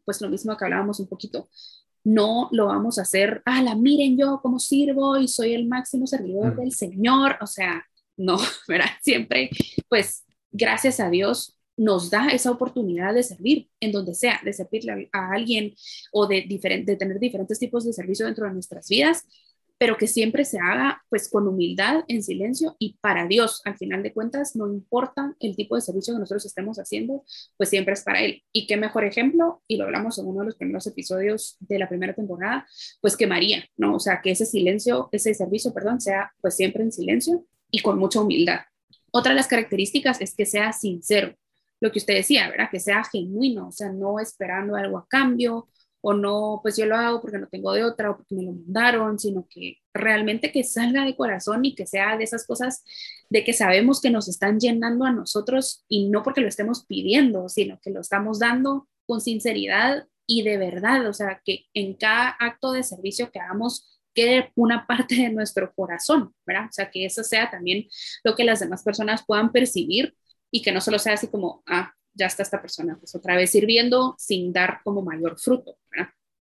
Pues 0.05 0.21
lo 0.21 0.29
mismo 0.29 0.55
que 0.57 0.65
hablábamos 0.65 0.99
un 0.99 1.07
poquito. 1.07 1.49
No 2.07 2.47
lo 2.53 2.67
vamos 2.67 2.97
a 2.97 3.01
hacer, 3.01 3.41
la 3.45 3.75
miren 3.75 4.17
yo 4.17 4.39
cómo 4.41 4.59
sirvo 4.59 5.17
y 5.17 5.27
soy 5.27 5.53
el 5.53 5.67
máximo 5.67 6.07
servidor 6.07 6.53
mm. 6.53 6.59
del 6.61 6.71
Señor. 6.71 7.35
O 7.41 7.47
sea, 7.47 7.83
no, 8.15 8.37
¿verdad? 8.67 8.91
Siempre, 9.01 9.49
pues, 9.89 10.23
gracias 10.49 11.01
a 11.01 11.09
Dios, 11.09 11.57
nos 11.75 12.09
da 12.09 12.29
esa 12.29 12.49
oportunidad 12.49 13.13
de 13.13 13.23
servir 13.23 13.69
en 13.81 13.91
donde 13.91 14.15
sea, 14.15 14.39
de 14.43 14.53
servirle 14.53 15.09
a, 15.11 15.31
alguien 15.33 15.75
o 16.13 16.27
de, 16.27 16.45
de 16.47 16.95
tener 16.95 17.19
diferentes 17.19 17.59
tipos 17.59 17.83
de 17.83 17.91
servicio 17.91 18.25
dentro 18.25 18.47
de 18.47 18.53
nuestras 18.53 18.87
vidas, 18.87 19.25
pero 19.77 19.97
que 19.97 20.07
siempre 20.07 20.43
se 20.45 20.59
haga 20.59 21.03
pues 21.09 21.29
con 21.29 21.47
humildad, 21.47 22.03
en 22.07 22.23
silencio 22.23 22.75
y 22.79 22.97
para 22.99 23.27
Dios. 23.27 23.61
Al 23.65 23.77
final 23.77 24.03
de 24.03 24.13
cuentas, 24.13 24.55
no 24.55 24.67
importa 24.67 25.35
el 25.39 25.55
tipo 25.55 25.75
de 25.75 25.81
servicio 25.81 26.13
que 26.13 26.19
nosotros 26.19 26.45
estemos 26.45 26.77
haciendo, 26.77 27.23
pues 27.57 27.69
siempre 27.69 27.93
es 27.93 28.03
para 28.03 28.21
Él. 28.21 28.43
Y 28.51 28.67
qué 28.67 28.77
mejor 28.77 29.05
ejemplo, 29.05 29.61
y 29.67 29.77
lo 29.77 29.85
hablamos 29.85 30.17
en 30.17 30.27
uno 30.27 30.39
de 30.39 30.47
los 30.47 30.55
primeros 30.55 30.87
episodios 30.87 31.57
de 31.59 31.79
la 31.79 31.87
primera 31.87 32.13
temporada, 32.13 32.67
pues 33.01 33.15
que 33.15 33.27
María, 33.27 33.63
¿no? 33.77 33.95
O 33.95 33.99
sea, 33.99 34.21
que 34.21 34.31
ese 34.31 34.45
silencio, 34.45 35.09
ese 35.11 35.33
servicio, 35.33 35.73
perdón, 35.73 36.01
sea 36.01 36.31
pues 36.41 36.55
siempre 36.55 36.83
en 36.83 36.91
silencio 36.91 37.45
y 37.69 37.81
con 37.81 37.99
mucha 37.99 38.21
humildad. 38.21 38.61
Otra 39.11 39.31
de 39.31 39.37
las 39.37 39.47
características 39.47 40.21
es 40.21 40.35
que 40.35 40.45
sea 40.45 40.73
sincero, 40.73 41.35
lo 41.79 41.91
que 41.91 41.99
usted 41.99 42.15
decía, 42.15 42.49
¿verdad? 42.49 42.69
Que 42.71 42.79
sea 42.79 43.03
genuino, 43.03 43.67
o 43.67 43.71
sea, 43.71 43.91
no 43.91 44.19
esperando 44.19 44.75
algo 44.75 44.97
a 44.97 45.07
cambio 45.07 45.67
o 46.09 46.13
no, 46.13 46.61
pues 46.63 46.77
yo 46.77 46.85
lo 46.85 46.95
hago 46.95 47.19
porque 47.19 47.37
no 47.37 47.49
tengo 47.49 47.73
de 47.73 47.83
otra 47.83 48.11
o 48.11 48.15
porque 48.15 48.33
me 48.33 48.43
lo 48.43 48.53
mandaron, 48.53 49.19
sino 49.19 49.45
que 49.49 49.79
realmente 49.93 50.53
que 50.53 50.63
salga 50.63 51.03
de 51.03 51.17
corazón 51.17 51.65
y 51.65 51.75
que 51.75 51.85
sea 51.85 52.15
de 52.15 52.23
esas 52.23 52.47
cosas 52.47 52.85
de 53.29 53.43
que 53.43 53.51
sabemos 53.51 53.99
que 53.99 54.09
nos 54.09 54.29
están 54.29 54.57
llenando 54.57 55.03
a 55.03 55.11
nosotros 55.11 55.83
y 55.89 56.07
no 56.07 56.23
porque 56.23 56.39
lo 56.39 56.47
estemos 56.47 56.85
pidiendo, 56.85 57.49
sino 57.49 57.77
que 57.81 57.89
lo 57.91 57.99
estamos 57.99 58.39
dando 58.39 58.87
con 59.05 59.19
sinceridad 59.19 60.07
y 60.25 60.43
de 60.43 60.57
verdad, 60.57 61.05
o 61.07 61.13
sea, 61.13 61.41
que 61.43 61.65
en 61.73 61.93
cada 61.95 62.37
acto 62.39 62.71
de 62.71 62.83
servicio 62.83 63.29
que 63.29 63.41
hagamos 63.41 63.99
quede 64.13 64.53
una 64.55 64.87
parte 64.87 65.15
de 65.15 65.29
nuestro 65.29 65.73
corazón, 65.75 66.33
¿verdad? 66.45 66.67
O 66.69 66.71
sea, 66.71 66.89
que 66.89 67.05
eso 67.05 67.21
sea 67.21 67.51
también 67.51 67.85
lo 68.23 68.33
que 68.37 68.45
las 68.45 68.61
demás 68.61 68.81
personas 68.81 69.25
puedan 69.27 69.51
percibir 69.51 70.15
y 70.51 70.61
que 70.61 70.71
no 70.71 70.79
solo 70.79 70.99
sea 70.99 71.15
así 71.15 71.27
como, 71.27 71.63
ah, 71.67 71.91
ya 72.17 72.25
está 72.25 72.43
esta 72.43 72.61
persona, 72.61 72.97
pues 72.99 73.15
otra 73.15 73.35
vez 73.35 73.51
sirviendo 73.51 74.15
sin 74.17 74.51
dar 74.51 74.81
como 74.83 75.01
mayor 75.01 75.39
fruto. 75.39 75.77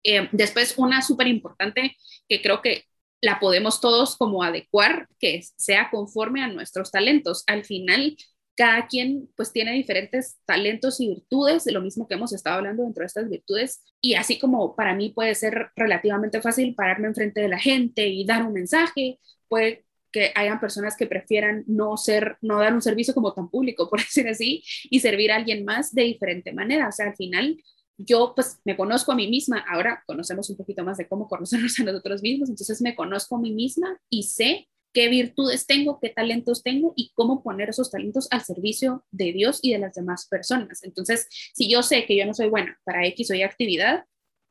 Eh, 0.03 0.29
después, 0.31 0.75
una 0.77 1.01
súper 1.01 1.27
importante 1.27 1.95
que 2.29 2.41
creo 2.41 2.61
que 2.61 2.83
la 3.21 3.39
podemos 3.39 3.81
todos 3.81 4.15
como 4.17 4.43
adecuar, 4.43 5.07
que 5.19 5.41
sea 5.57 5.89
conforme 5.89 6.43
a 6.43 6.47
nuestros 6.47 6.91
talentos. 6.91 7.43
Al 7.47 7.65
final, 7.65 8.15
cada 8.55 8.87
quien 8.87 9.29
pues 9.35 9.51
tiene 9.51 9.73
diferentes 9.73 10.37
talentos 10.45 10.99
y 11.01 11.09
virtudes, 11.09 11.65
de 11.65 11.71
lo 11.71 11.81
mismo 11.81 12.07
que 12.07 12.15
hemos 12.15 12.33
estado 12.33 12.57
hablando 12.57 12.83
dentro 12.83 13.01
de 13.01 13.07
estas 13.07 13.29
virtudes, 13.29 13.83
y 13.99 14.13
así 14.13 14.39
como 14.39 14.75
para 14.75 14.95
mí 14.95 15.09
puede 15.09 15.35
ser 15.35 15.71
relativamente 15.75 16.41
fácil 16.41 16.75
pararme 16.75 17.07
enfrente 17.07 17.41
de 17.41 17.49
la 17.49 17.59
gente 17.59 18.07
y 18.07 18.25
dar 18.25 18.43
un 18.43 18.53
mensaje, 18.53 19.19
puede 19.47 19.84
que 20.15 20.31
hayan 20.33 20.61
personas 20.61 20.95
que 20.95 21.07
prefieran 21.07 21.65
no 21.67 21.97
ser, 21.97 22.37
no 22.41 22.59
dar 22.59 22.73
un 22.73 22.81
servicio 22.81 23.13
como 23.13 23.33
tan 23.33 23.49
público, 23.49 23.89
por 23.89 23.99
decir 23.99 24.25
así, 24.29 24.63
y 24.89 25.01
servir 25.01 25.29
a 25.33 25.35
alguien 25.35 25.65
más 25.65 25.93
de 25.93 26.03
diferente 26.03 26.53
manera. 26.53 26.87
O 26.87 26.91
sea, 26.93 27.07
al 27.07 27.17
final 27.17 27.61
yo 27.97 28.31
pues 28.33 28.61
me 28.63 28.77
conozco 28.77 29.11
a 29.11 29.15
mí 29.15 29.27
misma, 29.27 29.65
ahora 29.69 30.03
conocemos 30.07 30.49
un 30.49 30.55
poquito 30.55 30.85
más 30.85 30.97
de 30.97 31.09
cómo 31.09 31.27
conocernos 31.27 31.77
a 31.81 31.83
nosotros 31.83 32.21
mismos, 32.21 32.49
entonces 32.49 32.81
me 32.81 32.95
conozco 32.95 33.35
a 33.35 33.41
mí 33.41 33.51
misma 33.51 33.99
y 34.09 34.23
sé 34.23 34.69
qué 34.93 35.09
virtudes 35.09 35.65
tengo, 35.65 35.99
qué 35.99 36.09
talentos 36.09 36.63
tengo 36.63 36.93
y 36.95 37.11
cómo 37.13 37.43
poner 37.43 37.69
esos 37.69 37.91
talentos 37.91 38.29
al 38.31 38.45
servicio 38.45 39.03
de 39.11 39.33
Dios 39.33 39.59
y 39.61 39.73
de 39.73 39.79
las 39.79 39.95
demás 39.95 40.27
personas. 40.29 40.81
Entonces, 40.83 41.27
si 41.53 41.69
yo 41.69 41.83
sé 41.83 42.05
que 42.05 42.15
yo 42.15 42.25
no 42.25 42.33
soy 42.33 42.47
buena 42.47 42.79
para 42.85 43.05
X 43.07 43.31
o 43.31 43.33
Y 43.33 43.43
actividad, 43.43 44.05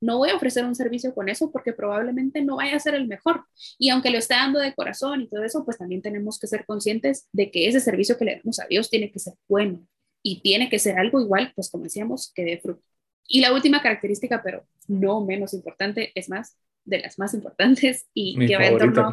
no 0.04 0.18
voy 0.18 0.30
a 0.30 0.36
ofrecer 0.36 0.64
un 0.64 0.74
servicio 0.74 1.14
con 1.14 1.28
eso 1.28 1.50
porque 1.50 1.72
probablemente 1.72 2.42
no 2.42 2.56
vaya 2.56 2.76
a 2.76 2.80
ser 2.80 2.94
el 2.94 3.08
mejor. 3.08 3.44
Y 3.78 3.88
aunque 3.88 4.10
lo 4.10 4.18
esté 4.18 4.34
dando 4.34 4.58
de 4.58 4.74
corazón 4.74 5.22
y 5.22 5.28
todo 5.28 5.42
eso, 5.44 5.64
pues 5.64 5.78
también 5.78 6.02
tenemos 6.02 6.38
que 6.38 6.46
ser 6.46 6.66
conscientes 6.66 7.26
de 7.32 7.50
que 7.50 7.68
ese 7.68 7.80
servicio 7.80 8.18
que 8.18 8.26
le 8.26 8.36
damos 8.36 8.60
a 8.60 8.66
Dios 8.66 8.90
tiene 8.90 9.10
que 9.10 9.18
ser 9.18 9.34
bueno 9.48 9.86
y 10.22 10.42
tiene 10.42 10.68
que 10.68 10.78
ser 10.78 10.98
algo 10.98 11.20
igual, 11.20 11.52
pues 11.54 11.70
como 11.70 11.84
decíamos, 11.84 12.32
que 12.34 12.44
dé 12.44 12.58
fruto. 12.58 12.82
Y 13.26 13.40
la 13.40 13.54
última 13.54 13.80
característica, 13.80 14.42
pero 14.42 14.66
no 14.88 15.24
menos 15.24 15.54
importante, 15.54 16.12
es 16.14 16.28
más 16.28 16.58
de 16.84 16.98
las 16.98 17.18
más 17.18 17.32
importantes 17.32 18.06
y 18.12 18.46
que 18.46 18.56
va 18.56 18.66
en 18.66 18.78
torno 18.78 19.12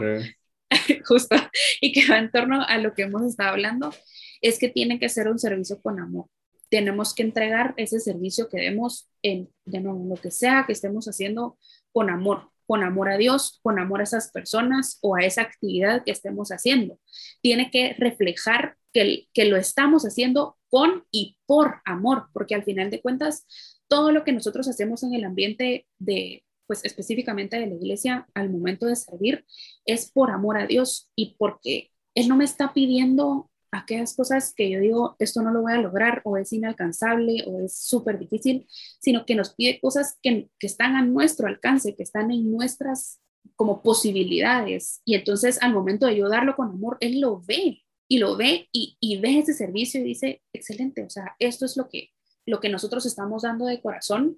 justo 1.05 1.35
y 1.79 1.93
que 1.93 2.05
va 2.09 2.17
en 2.17 2.31
torno 2.31 2.63
a 2.67 2.77
lo 2.79 2.93
que 2.93 3.03
hemos 3.03 3.23
estado 3.23 3.51
hablando, 3.51 3.93
es 4.41 4.59
que 4.59 4.67
tiene 4.67 4.99
que 4.99 5.07
ser 5.07 5.29
un 5.29 5.39
servicio 5.39 5.81
con 5.81 6.01
amor. 6.01 6.25
Tenemos 6.71 7.13
que 7.13 7.21
entregar 7.21 7.75
ese 7.77 7.99
servicio 7.99 8.49
que 8.49 8.57
demos 8.59 9.11
en, 9.21 9.49
lo 9.65 10.15
que 10.15 10.31
sea 10.31 10.63
que 10.65 10.73
estemos 10.73 11.05
haciendo 11.07 11.59
con 11.91 12.09
amor, 12.09 12.49
con 12.65 12.81
amor 12.81 13.09
a 13.09 13.17
Dios, 13.17 13.59
con 13.61 13.77
amor 13.77 13.99
a 13.99 14.05
esas 14.05 14.31
personas 14.31 14.97
o 15.01 15.15
a 15.15 15.21
esa 15.21 15.43
actividad 15.43 16.03
que 16.03 16.11
estemos 16.11 16.49
haciendo. 16.49 16.97
Tiene 17.41 17.69
que 17.69 17.93
reflejar 17.99 18.77
que, 18.93 19.27
que 19.33 19.45
lo 19.45 19.57
estamos 19.57 20.03
haciendo 20.03 20.57
con 20.69 21.03
y 21.11 21.37
por 21.45 21.81
amor, 21.85 22.29
porque 22.33 22.55
al 22.55 22.63
final 22.63 22.89
de 22.89 23.01
cuentas, 23.01 23.45
todo 23.87 24.11
lo 24.11 24.23
que 24.23 24.31
nosotros 24.31 24.67
hacemos 24.69 25.03
en 25.03 25.13
el 25.13 25.25
ambiente 25.25 25.85
de, 25.99 26.45
pues 26.71 26.85
específicamente 26.85 27.59
de 27.59 27.67
la 27.67 27.75
iglesia 27.75 28.25
al 28.33 28.49
momento 28.49 28.85
de 28.85 28.95
servir, 28.95 29.45
es 29.85 30.09
por 30.09 30.31
amor 30.31 30.57
a 30.57 30.67
Dios 30.67 31.11
y 31.17 31.35
porque 31.37 31.91
Él 32.15 32.29
no 32.29 32.37
me 32.37 32.45
está 32.45 32.73
pidiendo 32.73 33.50
aquellas 33.71 34.15
cosas 34.15 34.53
que 34.55 34.69
yo 34.69 34.79
digo, 34.79 35.15
esto 35.19 35.41
no 35.41 35.51
lo 35.51 35.61
voy 35.61 35.73
a 35.73 35.81
lograr 35.81 36.21
o 36.25 36.37
es 36.37 36.51
inalcanzable 36.53 37.45
o 37.47 37.61
es 37.61 37.75
súper 37.75 38.19
difícil, 38.19 38.67
sino 38.99 39.25
que 39.25 39.35
nos 39.35 39.53
pide 39.53 39.79
cosas 39.79 40.17
que, 40.21 40.49
que 40.59 40.67
están 40.67 40.95
a 40.95 41.03
nuestro 41.03 41.47
alcance, 41.47 41.95
que 41.95 42.03
están 42.03 42.31
en 42.31 42.51
nuestras 42.51 43.21
como 43.55 43.81
posibilidades. 43.81 45.01
Y 45.05 45.15
entonces 45.15 45.61
al 45.61 45.73
momento 45.73 46.05
de 46.05 46.17
yo 46.17 46.29
darlo 46.29 46.55
con 46.55 46.69
amor, 46.69 46.97
Él 46.99 47.21
lo 47.21 47.41
ve 47.41 47.81
y 48.07 48.17
lo 48.17 48.35
ve 48.35 48.67
y, 48.71 48.97
y 48.99 49.19
ve 49.19 49.39
ese 49.39 49.53
servicio 49.53 50.01
y 50.01 50.03
dice, 50.03 50.41
excelente, 50.53 51.03
o 51.03 51.09
sea, 51.09 51.35
esto 51.39 51.65
es 51.65 51.77
lo 51.77 51.87
que, 51.87 52.09
lo 52.45 52.59
que 52.59 52.69
nosotros 52.69 53.05
estamos 53.05 53.43
dando 53.43 53.65
de 53.65 53.81
corazón 53.81 54.37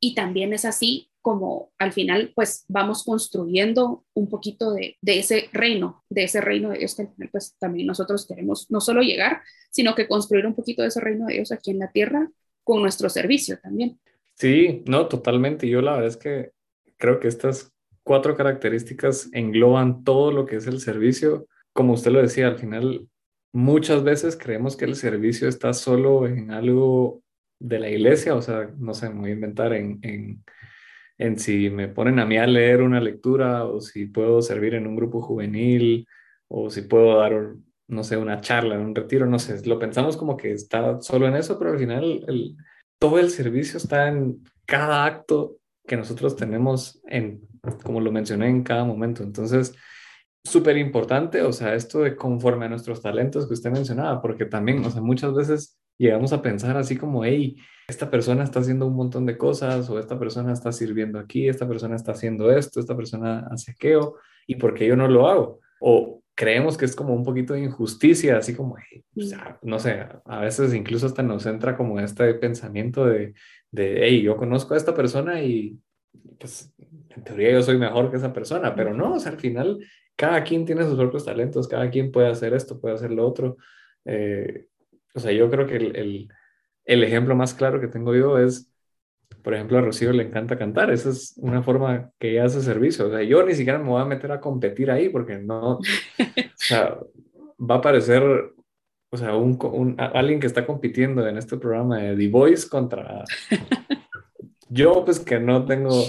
y 0.00 0.14
también 0.14 0.52
es 0.52 0.64
así 0.66 1.10
como 1.26 1.72
al 1.78 1.92
final 1.92 2.30
pues 2.36 2.64
vamos 2.68 3.02
construyendo 3.02 4.04
un 4.14 4.28
poquito 4.28 4.72
de, 4.72 4.96
ese 5.02 5.48
reino, 5.52 6.04
de 6.08 6.22
ese 6.22 6.40
reino 6.40 6.70
de 6.70 6.78
Dios 6.78 6.94
que 6.94 7.02
al 7.02 7.08
final 7.08 7.30
pues 7.32 7.56
también 7.58 7.88
nosotros 7.88 8.28
queremos 8.28 8.70
no 8.70 8.80
solo 8.80 9.02
llegar, 9.02 9.42
sino 9.72 9.96
que 9.96 10.06
construir 10.06 10.46
un 10.46 10.54
poquito 10.54 10.82
de 10.82 10.88
ese 10.88 11.00
reino 11.00 11.26
de 11.26 11.34
Dios 11.34 11.50
aquí 11.50 11.72
en 11.72 11.80
la 11.80 11.90
tierra 11.90 12.30
con 12.62 12.80
nuestro 12.80 13.08
servicio 13.08 13.58
también. 13.58 13.98
Sí, 14.36 14.84
no, 14.86 15.08
totalmente. 15.08 15.68
Yo 15.68 15.82
la 15.82 15.94
verdad 15.94 16.06
es 16.10 16.16
que 16.16 16.52
creo 16.96 17.18
que 17.18 17.26
estas 17.26 17.72
cuatro 18.04 18.36
características 18.36 19.28
engloban 19.32 20.04
todo 20.04 20.30
lo 20.30 20.46
que 20.46 20.54
es 20.54 20.68
el 20.68 20.78
servicio. 20.78 21.48
Como 21.72 21.94
usted 21.94 22.12
lo 22.12 22.22
decía, 22.22 22.46
al 22.46 22.60
final 22.60 23.08
muchas 23.52 24.04
veces 24.04 24.38
creemos 24.40 24.76
que 24.76 24.84
el 24.84 24.94
servicio 24.94 25.48
está 25.48 25.72
solo 25.72 26.28
en 26.28 26.52
algo 26.52 27.20
de 27.58 27.80
la 27.80 27.90
iglesia, 27.90 28.36
o 28.36 28.42
sea, 28.42 28.70
no 28.78 28.94
sé, 28.94 29.06
a 29.06 29.10
inventar 29.10 29.72
en 29.72 29.98
en 30.02 30.44
si 31.36 31.70
me 31.70 31.88
ponen 31.88 32.18
a 32.18 32.26
mí 32.26 32.36
a 32.36 32.46
leer 32.46 32.82
una 32.82 33.00
lectura 33.00 33.64
o 33.64 33.80
si 33.80 34.06
puedo 34.06 34.42
servir 34.42 34.74
en 34.74 34.86
un 34.86 34.96
grupo 34.96 35.20
juvenil 35.20 36.06
o 36.48 36.70
si 36.70 36.82
puedo 36.82 37.18
dar, 37.18 37.54
no 37.88 38.04
sé, 38.04 38.16
una 38.16 38.40
charla 38.40 38.74
en 38.74 38.82
un 38.82 38.94
retiro, 38.94 39.26
no 39.26 39.38
sé, 39.38 39.66
lo 39.66 39.78
pensamos 39.78 40.16
como 40.16 40.36
que 40.36 40.52
está 40.52 41.00
solo 41.00 41.26
en 41.26 41.36
eso, 41.36 41.58
pero 41.58 41.72
al 41.72 41.78
final 41.78 42.56
todo 42.98 43.18
el 43.18 43.30
servicio 43.30 43.78
está 43.78 44.08
en 44.08 44.42
cada 44.66 45.04
acto 45.04 45.56
que 45.86 45.96
nosotros 45.96 46.36
tenemos 46.36 47.00
en, 47.06 47.40
como 47.82 48.00
lo 48.00 48.12
mencioné, 48.12 48.48
en 48.48 48.62
cada 48.62 48.84
momento. 48.84 49.22
Entonces, 49.22 49.74
súper 50.44 50.76
importante, 50.76 51.42
o 51.42 51.52
sea, 51.52 51.74
esto 51.74 52.00
de 52.00 52.16
conforme 52.16 52.66
a 52.66 52.68
nuestros 52.68 53.02
talentos 53.02 53.46
que 53.46 53.54
usted 53.54 53.70
mencionaba, 53.70 54.20
porque 54.20 54.46
también, 54.46 54.84
o 54.84 54.90
sea, 54.90 55.02
muchas 55.02 55.34
veces 55.34 55.78
llegamos 55.98 56.32
a 56.32 56.42
pensar 56.42 56.76
así 56.76 56.96
como, 56.96 57.24
hey, 57.24 57.56
esta 57.88 58.10
persona 58.10 58.44
está 58.44 58.60
haciendo 58.60 58.86
un 58.86 58.96
montón 58.96 59.26
de 59.26 59.38
cosas 59.38 59.88
o 59.90 59.98
esta 59.98 60.18
persona 60.18 60.52
está 60.52 60.72
sirviendo 60.72 61.18
aquí, 61.18 61.48
esta 61.48 61.68
persona 61.68 61.96
está 61.96 62.12
haciendo 62.12 62.50
esto, 62.50 62.80
esta 62.80 62.96
persona 62.96 63.46
hace 63.50 63.72
aquello 63.72 64.16
y 64.46 64.56
por 64.56 64.74
qué 64.74 64.86
yo 64.86 64.96
no 64.96 65.08
lo 65.08 65.28
hago. 65.28 65.60
O 65.80 66.22
creemos 66.34 66.76
que 66.76 66.84
es 66.84 66.96
como 66.96 67.14
un 67.14 67.22
poquito 67.22 67.54
de 67.54 67.62
injusticia, 67.62 68.38
así 68.38 68.54
como, 68.54 68.76
no 69.62 69.78
sé, 69.78 70.06
a 70.24 70.40
veces 70.40 70.74
incluso 70.74 71.06
hasta 71.06 71.22
nos 71.22 71.46
entra 71.46 71.76
como 71.76 72.00
este 72.00 72.34
pensamiento 72.34 73.06
de, 73.06 73.34
de, 73.70 74.00
hey, 74.02 74.22
yo 74.22 74.36
conozco 74.36 74.74
a 74.74 74.76
esta 74.76 74.94
persona 74.94 75.42
y 75.42 75.78
pues 76.38 76.74
en 77.10 77.24
teoría 77.24 77.52
yo 77.52 77.62
soy 77.62 77.78
mejor 77.78 78.10
que 78.10 78.16
esa 78.16 78.32
persona, 78.32 78.74
pero 78.74 78.92
no, 78.94 79.14
o 79.14 79.20
sea, 79.20 79.32
al 79.32 79.38
final 79.38 79.78
cada 80.16 80.42
quien 80.44 80.64
tiene 80.64 80.84
sus 80.84 80.96
propios 80.96 81.24
talentos, 81.24 81.68
cada 81.68 81.90
quien 81.90 82.10
puede 82.10 82.28
hacer 82.28 82.54
esto, 82.54 82.80
puede 82.80 82.94
hacer 82.94 83.12
lo 83.12 83.26
otro. 83.26 83.58
Eh, 84.04 84.66
o 85.16 85.20
sea, 85.20 85.32
yo 85.32 85.50
creo 85.50 85.66
que 85.66 85.76
el 85.76 86.28
el 86.86 87.02
ejemplo 87.02 87.34
más 87.36 87.52
claro 87.52 87.80
que 87.80 87.88
tengo 87.88 88.14
yo 88.14 88.38
es, 88.38 88.72
por 89.42 89.54
ejemplo, 89.54 89.78
a 89.78 89.80
Rocío 89.82 90.12
le 90.12 90.22
encanta 90.22 90.56
cantar. 90.56 90.90
Esa 90.90 91.10
es 91.10 91.34
una 91.36 91.62
forma 91.62 92.10
que 92.18 92.30
ella 92.30 92.44
hace 92.44 92.62
servicio. 92.62 93.08
O 93.08 93.10
sea, 93.10 93.22
yo 93.22 93.44
ni 93.44 93.54
siquiera 93.54 93.78
me 93.78 93.88
voy 93.88 94.00
a 94.00 94.06
meter 94.06 94.32
a 94.32 94.40
competir 94.40 94.90
ahí 94.90 95.08
porque 95.08 95.36
no, 95.38 95.72
o 95.74 95.80
sea, 96.54 96.96
va 97.58 97.76
a 97.76 97.80
parecer, 97.80 98.22
o 99.10 99.16
sea, 99.16 99.34
un, 99.34 99.96
alguien 99.98 100.40
que 100.40 100.46
está 100.46 100.64
compitiendo 100.64 101.26
en 101.26 101.36
este 101.36 101.56
programa 101.56 101.98
de 101.98 102.16
The 102.16 102.28
Voice 102.28 102.68
contra 102.68 103.24
yo, 104.68 105.04
pues 105.04 105.18
que 105.18 105.40
no 105.40 105.64
tengo, 105.64 106.04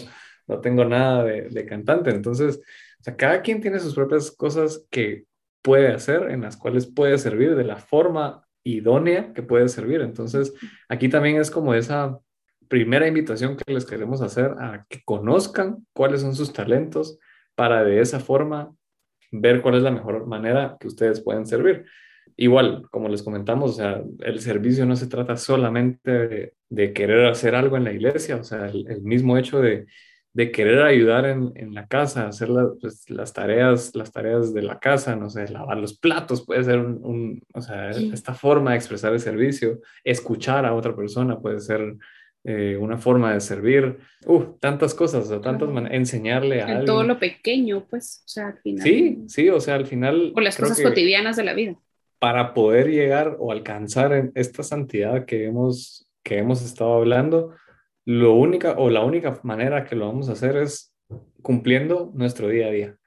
no 0.48 0.60
tengo 0.62 0.86
nada 0.86 1.24
de, 1.24 1.50
de 1.50 1.66
cantante. 1.66 2.12
Entonces, 2.12 2.58
o 3.00 3.04
sea, 3.04 3.16
cada 3.16 3.42
quien 3.42 3.62
tiene 3.62 3.80
sus 3.80 3.96
propias 3.96 4.30
cosas 4.30 4.86
que 4.92 5.26
puede 5.64 5.92
hacer, 5.92 6.30
en 6.30 6.42
las 6.42 6.56
cuales 6.56 6.86
puede 6.86 7.18
servir 7.18 7.56
de 7.56 7.64
la 7.64 7.78
forma 7.78 8.47
idónea 8.76 9.34
que 9.34 9.44
puede 9.44 9.68
servir. 9.70 10.02
Entonces, 10.02 10.54
aquí 10.90 11.10
también 11.10 11.38
es 11.38 11.52
como 11.52 11.74
esa 11.74 12.20
primera 12.68 13.08
invitación 13.08 13.56
que 13.56 13.74
les 13.74 13.86
queremos 13.86 14.22
hacer 14.22 14.52
a 14.60 14.86
que 14.90 15.02
conozcan 15.06 15.86
cuáles 15.94 16.22
son 16.22 16.36
sus 16.36 16.52
talentos 16.54 17.20
para 17.56 17.84
de 17.84 18.02
esa 18.02 18.20
forma 18.20 18.74
ver 19.32 19.62
cuál 19.62 19.76
es 19.76 19.84
la 19.84 19.92
mejor 19.92 20.28
manera 20.28 20.78
que 20.80 20.88
ustedes 20.88 21.22
pueden 21.22 21.46
servir. 21.46 21.86
Igual, 22.36 22.88
como 22.92 23.10
les 23.10 23.24
comentamos, 23.24 23.72
o 23.72 23.74
sea, 23.74 24.04
el 24.20 24.40
servicio 24.42 24.86
no 24.86 24.96
se 24.96 25.08
trata 25.08 25.38
solamente 25.38 26.54
de, 26.70 26.94
querer 26.94 27.26
hacer 27.26 27.56
algo 27.56 27.78
en 27.78 27.86
la 27.86 27.94
iglesia, 27.94 28.36
o 28.36 28.44
sea, 28.44 28.68
el 28.68 29.02
mismo 29.02 29.38
hecho 29.38 29.60
de, 29.60 29.88
de 30.38 30.52
querer 30.52 30.84
ayudar 30.84 31.26
en, 31.26 31.52
en 31.56 31.74
la 31.74 31.88
casa, 31.88 32.28
hacer 32.28 32.50
pues, 32.80 33.10
las 33.10 33.34
tareas, 33.34 33.96
las 33.96 34.12
tareas 34.12 34.54
de 34.54 34.62
la 34.62 34.78
casa, 34.78 35.16
no 35.16 35.32
sé, 35.32 35.48
lavar 35.48 35.80
los 35.80 35.98
platos, 35.98 36.46
puede 36.46 36.64
ser 36.64 36.78
un, 36.78 37.42
o 37.56 37.60
sea, 37.60 37.90
esta 37.90 38.36
forma 38.36 38.70
de 38.70 38.78
expresar 38.78 39.14
el 39.14 39.20
servicio, 39.20 39.80
escuchar 40.04 40.68
a 40.68 40.76
otra 40.76 40.96
persona 40.96 41.40
puede 41.40 41.60
ser 41.60 41.96
eh, 42.44 42.78
una 42.80 43.00
forma 43.00 43.34
de 43.34 43.42
servir, 43.42 43.98
uh, 44.28 44.44
tantas 44.60 44.94
cosas, 44.94 45.28
o 45.32 45.42
tantas 45.42 45.70
maneras, 45.70 45.98
enseñarle 45.98 46.62
a 46.62 46.82
en 46.82 46.86
todo 46.86 47.02
lo 47.02 47.18
pequeño, 47.18 47.88
pues, 47.90 48.22
o 48.24 48.30
sea, 48.30 48.50
al 48.50 48.60
final. 48.60 48.84
Sí, 48.84 49.24
sí, 49.28 49.50
o 49.50 49.60
sea, 49.60 49.74
al 49.74 49.88
final. 49.88 50.34
O 50.36 50.40
las 50.40 50.56
cosas 50.56 50.80
cotidianas 50.80 51.36
de 51.36 51.46
la 51.46 51.56
vida. 51.56 51.80
Para 52.20 52.54
poder 52.54 52.92
llegar 52.92 53.38
o 53.40 53.52
alcanzar 53.52 54.14
en 54.14 54.32
esta 54.36 54.62
santidad 54.62 55.26
que 55.26 55.46
hemos, 55.46 56.08
que 56.22 56.38
hemos 56.38 56.64
estado 56.64 56.94
hablando, 56.94 57.56
lo 58.08 58.36
única 58.36 58.76
o 58.78 58.90
la 58.90 59.04
única 59.04 59.38
manera 59.44 59.84
que 59.84 59.98
lo 59.98 60.08
vamos 60.08 60.30
a 60.30 60.32
hacer 60.32 60.56
es 60.56 60.96
cumpliendo 61.42 62.10
nuestro 62.16 62.48
día 62.48 62.68
a 62.68 62.72
día. 62.72 62.98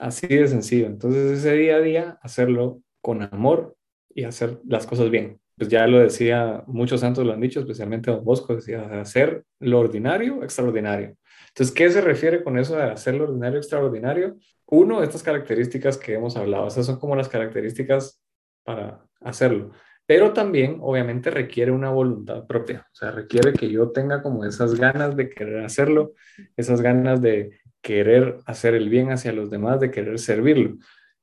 Así 0.00 0.26
de 0.26 0.48
sencillo. 0.48 0.86
Entonces 0.86 1.38
ese 1.38 1.52
día 1.52 1.76
a 1.76 1.80
día, 1.80 2.18
hacerlo 2.22 2.80
con 3.00 3.22
amor 3.22 3.76
y 4.12 4.24
hacer 4.24 4.58
las 4.66 4.84
cosas 4.84 5.10
bien. 5.10 5.38
Pues 5.56 5.70
ya 5.70 5.86
lo 5.86 6.00
decía, 6.00 6.64
muchos 6.66 7.02
santos 7.02 7.24
lo 7.24 7.32
han 7.32 7.40
dicho, 7.40 7.60
especialmente 7.60 8.10
Don 8.10 8.24
Bosco, 8.24 8.56
decía, 8.56 8.82
hacer 9.00 9.44
lo 9.60 9.78
ordinario 9.78 10.42
extraordinario. 10.42 11.16
Entonces, 11.50 11.72
¿qué 11.72 11.88
se 11.90 12.00
refiere 12.00 12.42
con 12.42 12.58
eso 12.58 12.74
de 12.76 12.82
hacer 12.82 13.14
lo 13.14 13.24
ordinario 13.24 13.58
extraordinario? 13.58 14.38
Uno, 14.66 15.04
estas 15.04 15.22
características 15.22 15.96
que 15.96 16.14
hemos 16.14 16.36
hablado, 16.36 16.66
esas 16.66 16.86
son 16.86 16.98
como 16.98 17.14
las 17.14 17.28
características 17.28 18.20
para 18.64 19.06
hacerlo 19.20 19.70
pero 20.06 20.32
también 20.32 20.78
obviamente 20.80 21.30
requiere 21.30 21.70
una 21.70 21.90
voluntad 21.90 22.46
propia, 22.46 22.86
o 22.92 22.94
sea, 22.94 23.10
requiere 23.10 23.52
que 23.52 23.70
yo 23.70 23.90
tenga 23.90 24.22
como 24.22 24.44
esas 24.44 24.74
ganas 24.74 25.16
de 25.16 25.30
querer 25.30 25.64
hacerlo, 25.64 26.12
esas 26.56 26.80
ganas 26.80 27.20
de 27.22 27.60
querer 27.80 28.38
hacer 28.46 28.74
el 28.74 28.88
bien 28.88 29.10
hacia 29.10 29.32
los 29.32 29.50
demás, 29.50 29.80
de 29.80 29.90
querer 29.90 30.18
servirlo. 30.18 30.76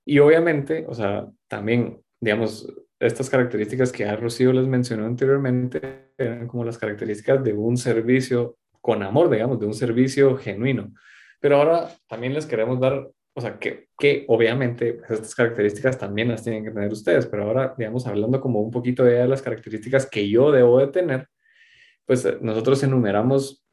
Y 0.06 0.20
obviamente, 0.20 0.86
o 0.88 0.94
sea, 0.94 1.28
también, 1.48 2.02
digamos, 2.20 2.68
estas 3.00 3.30
características 3.30 3.92
que 3.92 4.06
a 4.06 4.16
Rocío 4.16 4.52
les 4.52 4.68
mencionó 4.68 5.06
anteriormente 5.06 6.12
eran 6.18 6.48
como 6.48 6.66
las 6.66 6.78
características 6.78 7.44
de 7.44 7.54
un 7.54 7.78
servicio 7.78 8.58
con 8.82 9.04
amor, 9.04 9.30
digamos, 9.30 9.60
de 9.60 9.66
un 9.66 9.74
servicio 9.74 10.36
genuino. 10.38 10.94
Pero 11.40 11.58
ahora 11.58 11.90
también 12.08 12.34
les 12.34 12.46
queremos 12.46 12.80
dar 12.80 13.10
o 13.40 13.42
sea, 13.42 13.58
que, 13.58 13.88
que 13.98 14.26
obviamente 14.28 14.96
pues, 14.96 15.12
estas 15.12 15.34
características 15.34 15.98
también 15.98 16.28
las 16.28 16.44
tienen 16.44 16.66
que 16.66 16.72
tener 16.72 16.92
ustedes, 16.92 17.26
pero 17.26 17.46
ahora, 17.46 17.74
digamos, 17.78 18.06
hablando 18.06 18.42
como 18.42 18.60
un 18.60 18.70
poquito 18.70 19.06
de 19.06 19.26
las 19.28 19.42
características 19.42 20.10
que 20.10 20.30
yo 20.30 20.52
debo 20.52 20.80
de 20.80 20.88
tener, 20.88 21.28
pues 22.06 22.26
eh, 22.26 22.38
nosotros 22.42 22.84
enumeramos 22.84 23.66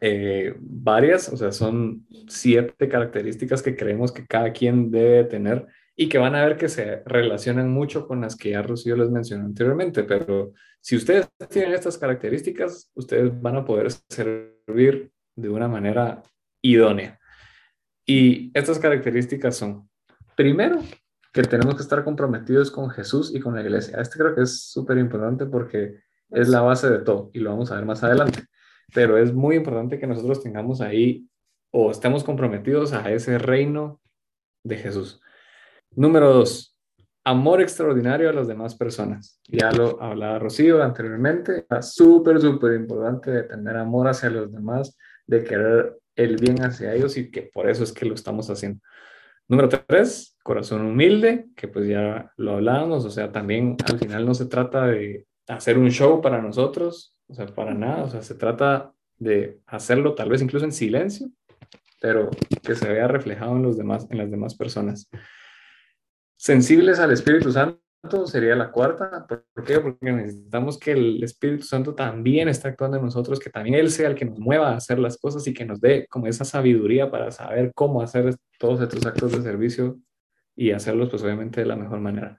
eh, 0.00 0.54
varias, 0.58 1.28
o 1.32 1.36
sea, 1.36 1.50
son 1.50 2.06
siete 2.28 2.88
características 2.88 3.60
que 3.60 3.74
creemos 3.74 4.12
que 4.12 4.24
cada 4.24 4.52
quien 4.52 4.92
debe 4.92 5.24
tener 5.24 5.66
y 5.96 6.08
que 6.08 6.18
van 6.18 6.36
a 6.36 6.46
ver 6.46 6.56
que 6.56 6.68
se 6.68 7.02
relacionan 7.06 7.68
mucho 7.68 8.06
con 8.06 8.20
las 8.20 8.36
que 8.36 8.50
ya 8.50 8.62
Rocío 8.62 8.94
les 8.94 9.10
mencionó 9.10 9.46
anteriormente, 9.46 10.04
pero 10.04 10.52
si 10.80 10.94
ustedes 10.94 11.28
tienen 11.50 11.72
estas 11.72 11.98
características, 11.98 12.92
ustedes 12.94 13.32
van 13.42 13.56
a 13.56 13.64
poder 13.64 13.88
servir 13.90 15.10
de 15.34 15.48
una 15.48 15.66
manera 15.66 16.22
idónea. 16.62 17.18
Y 18.06 18.52
estas 18.56 18.78
características 18.78 19.56
son, 19.56 19.88
primero, 20.36 20.80
que 21.32 21.42
tenemos 21.42 21.74
que 21.74 21.82
estar 21.82 22.04
comprometidos 22.04 22.70
con 22.70 22.88
Jesús 22.88 23.34
y 23.34 23.40
con 23.40 23.54
la 23.54 23.60
iglesia. 23.60 24.00
Este 24.00 24.16
creo 24.18 24.34
que 24.34 24.42
es 24.42 24.70
súper 24.70 24.96
importante 24.96 25.44
porque 25.44 26.00
es 26.30 26.48
la 26.48 26.62
base 26.62 26.88
de 26.88 27.00
todo 27.00 27.30
y 27.34 27.40
lo 27.40 27.50
vamos 27.50 27.70
a 27.70 27.74
ver 27.74 27.84
más 27.84 28.02
adelante. 28.02 28.44
Pero 28.94 29.18
es 29.18 29.34
muy 29.34 29.56
importante 29.56 29.98
que 29.98 30.06
nosotros 30.06 30.42
tengamos 30.42 30.80
ahí 30.80 31.28
o 31.72 31.90
estemos 31.90 32.24
comprometidos 32.24 32.92
a 32.92 33.10
ese 33.10 33.38
reino 33.38 34.00
de 34.62 34.76
Jesús. 34.76 35.20
Número 35.90 36.32
dos, 36.32 36.76
amor 37.24 37.60
extraordinario 37.60 38.30
a 38.30 38.32
las 38.32 38.46
demás 38.46 38.76
personas. 38.76 39.40
Ya 39.48 39.72
lo 39.72 40.00
hablaba 40.00 40.38
Rocío 40.38 40.82
anteriormente. 40.82 41.66
Es 41.68 41.92
súper, 41.92 42.40
súper 42.40 42.74
importante 42.74 43.30
de 43.30 43.42
tener 43.42 43.76
amor 43.76 44.08
hacia 44.08 44.30
los 44.30 44.52
demás, 44.52 44.96
de 45.26 45.42
querer 45.42 45.98
el 46.16 46.36
bien 46.36 46.62
hacia 46.62 46.94
ellos 46.94 47.16
y 47.16 47.30
que 47.30 47.42
por 47.42 47.68
eso 47.68 47.84
es 47.84 47.92
que 47.92 48.06
lo 48.06 48.14
estamos 48.14 48.50
haciendo. 48.50 48.80
Número 49.48 49.68
tres, 49.68 50.36
corazón 50.42 50.84
humilde, 50.84 51.46
que 51.54 51.68
pues 51.68 51.86
ya 51.86 52.32
lo 52.36 52.54
hablábamos, 52.54 53.04
o 53.04 53.10
sea, 53.10 53.30
también 53.30 53.76
al 53.88 53.98
final 53.98 54.26
no 54.26 54.34
se 54.34 54.46
trata 54.46 54.86
de 54.86 55.26
hacer 55.46 55.78
un 55.78 55.90
show 55.90 56.20
para 56.20 56.42
nosotros, 56.42 57.14
o 57.28 57.34
sea, 57.34 57.46
para 57.46 57.72
nada, 57.72 58.04
o 58.04 58.08
sea, 58.08 58.22
se 58.22 58.34
trata 58.34 58.92
de 59.18 59.60
hacerlo 59.66 60.14
tal 60.14 60.30
vez 60.30 60.42
incluso 60.42 60.64
en 60.64 60.72
silencio, 60.72 61.28
pero 62.00 62.30
que 62.62 62.74
se 62.74 62.88
vea 62.88 63.06
reflejado 63.06 63.56
en 63.56 63.62
los 63.62 63.76
demás, 63.76 64.06
en 64.10 64.18
las 64.18 64.30
demás 64.30 64.56
personas. 64.56 65.08
Sensibles 66.36 66.98
al 66.98 67.12
Espíritu 67.12 67.52
Santo 67.52 67.80
sería 68.26 68.54
la 68.54 68.70
cuarta. 68.70 69.26
¿Por 69.26 69.64
qué? 69.64 69.80
Porque 69.80 70.12
necesitamos 70.12 70.78
que 70.78 70.92
el 70.92 71.22
Espíritu 71.22 71.64
Santo 71.64 71.94
también 71.94 72.48
esté 72.48 72.68
actuando 72.68 72.96
en 72.96 73.04
nosotros, 73.04 73.38
que 73.38 73.50
también 73.50 73.76
Él 73.76 73.90
sea 73.90 74.08
el 74.08 74.14
que 74.14 74.24
nos 74.24 74.38
mueva 74.38 74.70
a 74.70 74.76
hacer 74.76 74.98
las 74.98 75.18
cosas 75.18 75.46
y 75.46 75.54
que 75.54 75.64
nos 75.64 75.80
dé 75.80 76.06
como 76.08 76.26
esa 76.26 76.44
sabiduría 76.44 77.10
para 77.10 77.30
saber 77.30 77.72
cómo 77.74 78.02
hacer 78.02 78.34
todos 78.58 78.80
estos 78.80 79.04
actos 79.06 79.32
de 79.32 79.42
servicio 79.42 79.98
y 80.54 80.70
hacerlos 80.70 81.10
pues 81.10 81.22
obviamente 81.22 81.60
de 81.60 81.66
la 81.66 81.76
mejor 81.76 82.00
manera. 82.00 82.38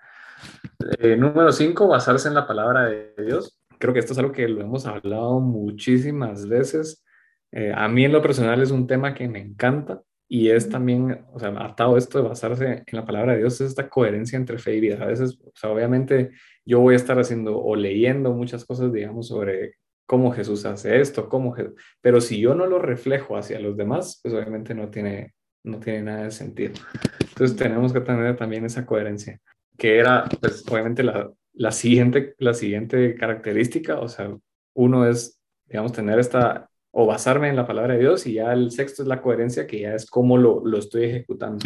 Eh, 0.99 1.15
número 1.15 1.51
cinco, 1.51 1.87
basarse 1.87 2.27
en 2.27 2.33
la 2.33 2.47
palabra 2.47 2.85
de 2.85 3.13
Dios. 3.25 3.59
Creo 3.79 3.93
que 3.93 3.99
esto 3.99 4.13
es 4.13 4.19
algo 4.19 4.31
que 4.31 4.47
lo 4.47 4.61
hemos 4.61 4.85
hablado 4.85 5.39
muchísimas 5.39 6.47
veces. 6.47 7.03
Eh, 7.51 7.71
a 7.75 7.87
mí 7.87 8.05
en 8.05 8.11
lo 8.11 8.21
personal 8.21 8.61
es 8.61 8.71
un 8.71 8.87
tema 8.87 9.13
que 9.13 9.27
me 9.27 9.39
encanta 9.39 10.01
y 10.29 10.49
es 10.49 10.69
también, 10.69 11.25
o 11.31 11.39
sea, 11.39 11.49
atado 11.63 11.97
esto 11.97 12.21
de 12.21 12.27
basarse 12.27 12.83
en 12.85 12.97
la 12.97 13.05
palabra 13.05 13.33
de 13.33 13.39
Dios, 13.39 13.61
es 13.61 13.69
esta 13.69 13.87
coherencia 13.87 14.37
entre 14.37 14.57
fe 14.57 14.75
y 14.75 14.81
vida. 14.81 15.01
A 15.01 15.07
veces, 15.07 15.39
o 15.43 15.51
sea, 15.55 15.71
obviamente 15.71 16.31
yo 16.65 16.81
voy 16.81 16.93
a 16.93 16.97
estar 16.97 17.17
haciendo 17.17 17.57
o 17.57 17.75
leyendo 17.75 18.33
muchas 18.33 18.65
cosas, 18.65 18.91
digamos, 18.91 19.27
sobre 19.27 19.75
cómo 20.05 20.31
Jesús 20.31 20.65
hace 20.65 20.99
esto, 20.99 21.29
cómo 21.29 21.55
pero 22.01 22.21
si 22.21 22.39
yo 22.39 22.55
no 22.55 22.65
lo 22.65 22.79
reflejo 22.79 23.37
hacia 23.37 23.59
los 23.59 23.77
demás, 23.77 24.19
pues 24.21 24.33
obviamente 24.33 24.73
no 24.73 24.89
tiene, 24.89 25.33
no 25.63 25.79
tiene 25.79 26.03
nada 26.03 26.23
de 26.23 26.31
sentido. 26.31 26.73
Entonces 27.21 27.55
tenemos 27.55 27.93
que 27.93 28.01
tener 28.01 28.35
también 28.35 28.65
esa 28.65 28.85
coherencia, 28.85 29.39
que 29.77 29.97
era, 29.97 30.25
pues 30.41 30.65
obviamente 30.69 31.03
la, 31.03 31.31
la, 31.53 31.71
siguiente, 31.71 32.35
la 32.39 32.53
siguiente 32.53 33.15
característica, 33.15 33.99
o 33.99 34.07
sea, 34.07 34.35
uno 34.73 35.07
es, 35.07 35.39
digamos, 35.65 35.91
tener 35.93 36.19
esta 36.19 36.69
o 36.99 37.05
basarme 37.05 37.47
en 37.47 37.55
la 37.55 37.67
palabra 37.67 37.93
de 37.93 37.99
Dios 37.99 38.25
y 38.25 38.33
ya 38.33 38.51
el 38.53 38.71
sexto 38.71 39.03
es 39.03 39.07
la 39.07 39.21
coherencia, 39.21 39.67
que 39.67 39.81
ya 39.81 39.93
es 39.93 40.09
cómo 40.09 40.35
lo, 40.35 40.65
lo 40.65 40.79
estoy 40.79 41.03
ejecutando. 41.03 41.63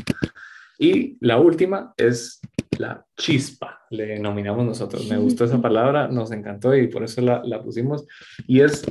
Y 0.78 1.18
la 1.22 1.40
última 1.40 1.94
es 1.96 2.42
la 2.78 3.06
chispa, 3.16 3.80
le 3.92 4.08
denominamos 4.08 4.66
nosotros. 4.66 5.08
Me 5.08 5.16
gustó 5.18 5.46
esa 5.46 5.62
palabra, 5.62 6.10
nos 6.10 6.34
encantó 6.34 6.76
y 6.76 6.90
por 6.90 7.06
eso 7.06 7.22
la, 7.22 7.42
la 7.46 7.64
pusimos. 7.64 8.06
Y 8.46 8.60
es 8.60 8.84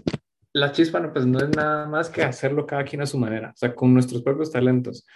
la 0.54 0.72
chispa, 0.72 0.98
no, 0.98 1.12
pues 1.12 1.26
no 1.26 1.40
es 1.40 1.50
nada 1.50 1.86
más 1.86 2.08
que 2.08 2.22
hacerlo 2.22 2.66
cada 2.66 2.84
quien 2.84 3.02
a 3.02 3.06
su 3.06 3.18
manera, 3.18 3.50
o 3.50 3.56
sea, 3.58 3.74
con 3.74 3.92
nuestros 3.92 4.22
propios 4.22 4.50
talentos. 4.50 5.06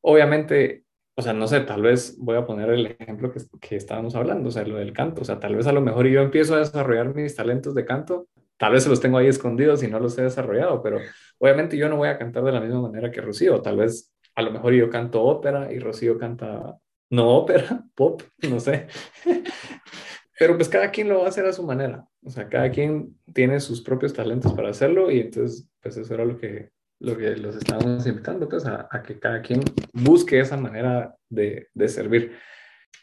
Obviamente, 0.00 0.82
o 1.14 1.22
sea, 1.22 1.32
no 1.32 1.46
sé, 1.46 1.60
tal 1.60 1.82
vez 1.82 2.16
voy 2.18 2.36
a 2.36 2.44
poner 2.44 2.70
el 2.70 2.86
ejemplo 2.86 3.30
que, 3.30 3.38
que 3.60 3.76
estábamos 3.76 4.16
hablando, 4.16 4.48
o 4.48 4.52
sea, 4.52 4.66
lo 4.66 4.78
del 4.78 4.92
canto, 4.92 5.22
o 5.22 5.24
sea, 5.24 5.38
tal 5.38 5.54
vez 5.54 5.68
a 5.68 5.72
lo 5.72 5.80
mejor 5.80 6.08
yo 6.08 6.22
empiezo 6.22 6.56
a 6.56 6.58
desarrollar 6.58 7.14
mis 7.14 7.36
talentos 7.36 7.72
de 7.76 7.84
canto 7.84 8.26
tal 8.62 8.74
vez 8.74 8.84
se 8.84 8.88
los 8.88 9.00
tengo 9.00 9.18
ahí 9.18 9.26
escondidos 9.26 9.82
y 9.82 9.88
no 9.88 9.98
los 9.98 10.16
he 10.18 10.22
desarrollado, 10.22 10.84
pero 10.84 11.00
obviamente 11.38 11.76
yo 11.76 11.88
no 11.88 11.96
voy 11.96 12.08
a 12.08 12.16
cantar 12.16 12.44
de 12.44 12.52
la 12.52 12.60
misma 12.60 12.80
manera 12.80 13.10
que 13.10 13.20
Rocío. 13.20 13.60
Tal 13.60 13.76
vez 13.76 14.14
a 14.36 14.42
lo 14.42 14.52
mejor 14.52 14.72
yo 14.72 14.88
canto 14.88 15.20
ópera 15.20 15.72
y 15.72 15.80
Rocío 15.80 16.16
canta 16.16 16.78
no 17.10 17.28
ópera, 17.30 17.82
pop, 17.96 18.22
no 18.48 18.60
sé. 18.60 18.86
pero 20.38 20.54
pues 20.54 20.68
cada 20.68 20.92
quien 20.92 21.08
lo 21.08 21.18
va 21.18 21.24
a 21.24 21.30
hacer 21.30 21.44
a 21.44 21.52
su 21.52 21.64
manera. 21.64 22.04
O 22.22 22.30
sea, 22.30 22.48
cada 22.48 22.70
quien 22.70 23.18
tiene 23.34 23.58
sus 23.58 23.82
propios 23.82 24.12
talentos 24.12 24.52
para 24.52 24.70
hacerlo 24.70 25.10
y 25.10 25.18
entonces 25.18 25.68
pues 25.80 25.96
eso 25.96 26.14
era 26.14 26.24
lo 26.24 26.38
que, 26.38 26.70
lo 27.00 27.18
que 27.18 27.34
los 27.36 27.56
estábamos 27.56 28.06
invitando, 28.06 28.48
pues 28.48 28.64
a, 28.64 28.86
a 28.88 29.02
que 29.02 29.18
cada 29.18 29.42
quien 29.42 29.60
busque 29.92 30.38
esa 30.38 30.56
manera 30.56 31.16
de, 31.28 31.66
de 31.74 31.88
servir. 31.88 32.36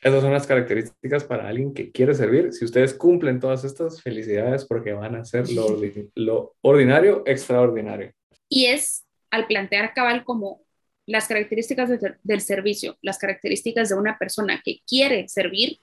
Esas 0.01 0.21
son 0.21 0.31
las 0.31 0.47
características 0.47 1.25
para 1.25 1.47
alguien 1.47 1.73
que 1.73 1.91
quiere 1.91 2.13
servir. 2.13 2.53
Si 2.53 2.63
ustedes 2.63 2.93
cumplen 2.93 3.39
todas 3.39 3.65
estas, 3.65 4.01
felicidades 4.01 4.65
porque 4.65 4.93
van 4.93 5.15
a 5.15 5.25
ser 5.25 5.49
lo, 5.51 5.77
lo 6.15 6.55
ordinario 6.61 7.23
extraordinario. 7.25 8.13
Y 8.47 8.67
es 8.67 9.05
al 9.29 9.47
plantear 9.47 9.93
cabal 9.93 10.23
como 10.23 10.61
las 11.05 11.27
características 11.27 11.89
del 12.23 12.41
servicio, 12.41 12.97
las 13.01 13.17
características 13.17 13.89
de 13.89 13.95
una 13.95 14.17
persona 14.17 14.61
que 14.63 14.81
quiere 14.87 15.27
servir, 15.27 15.79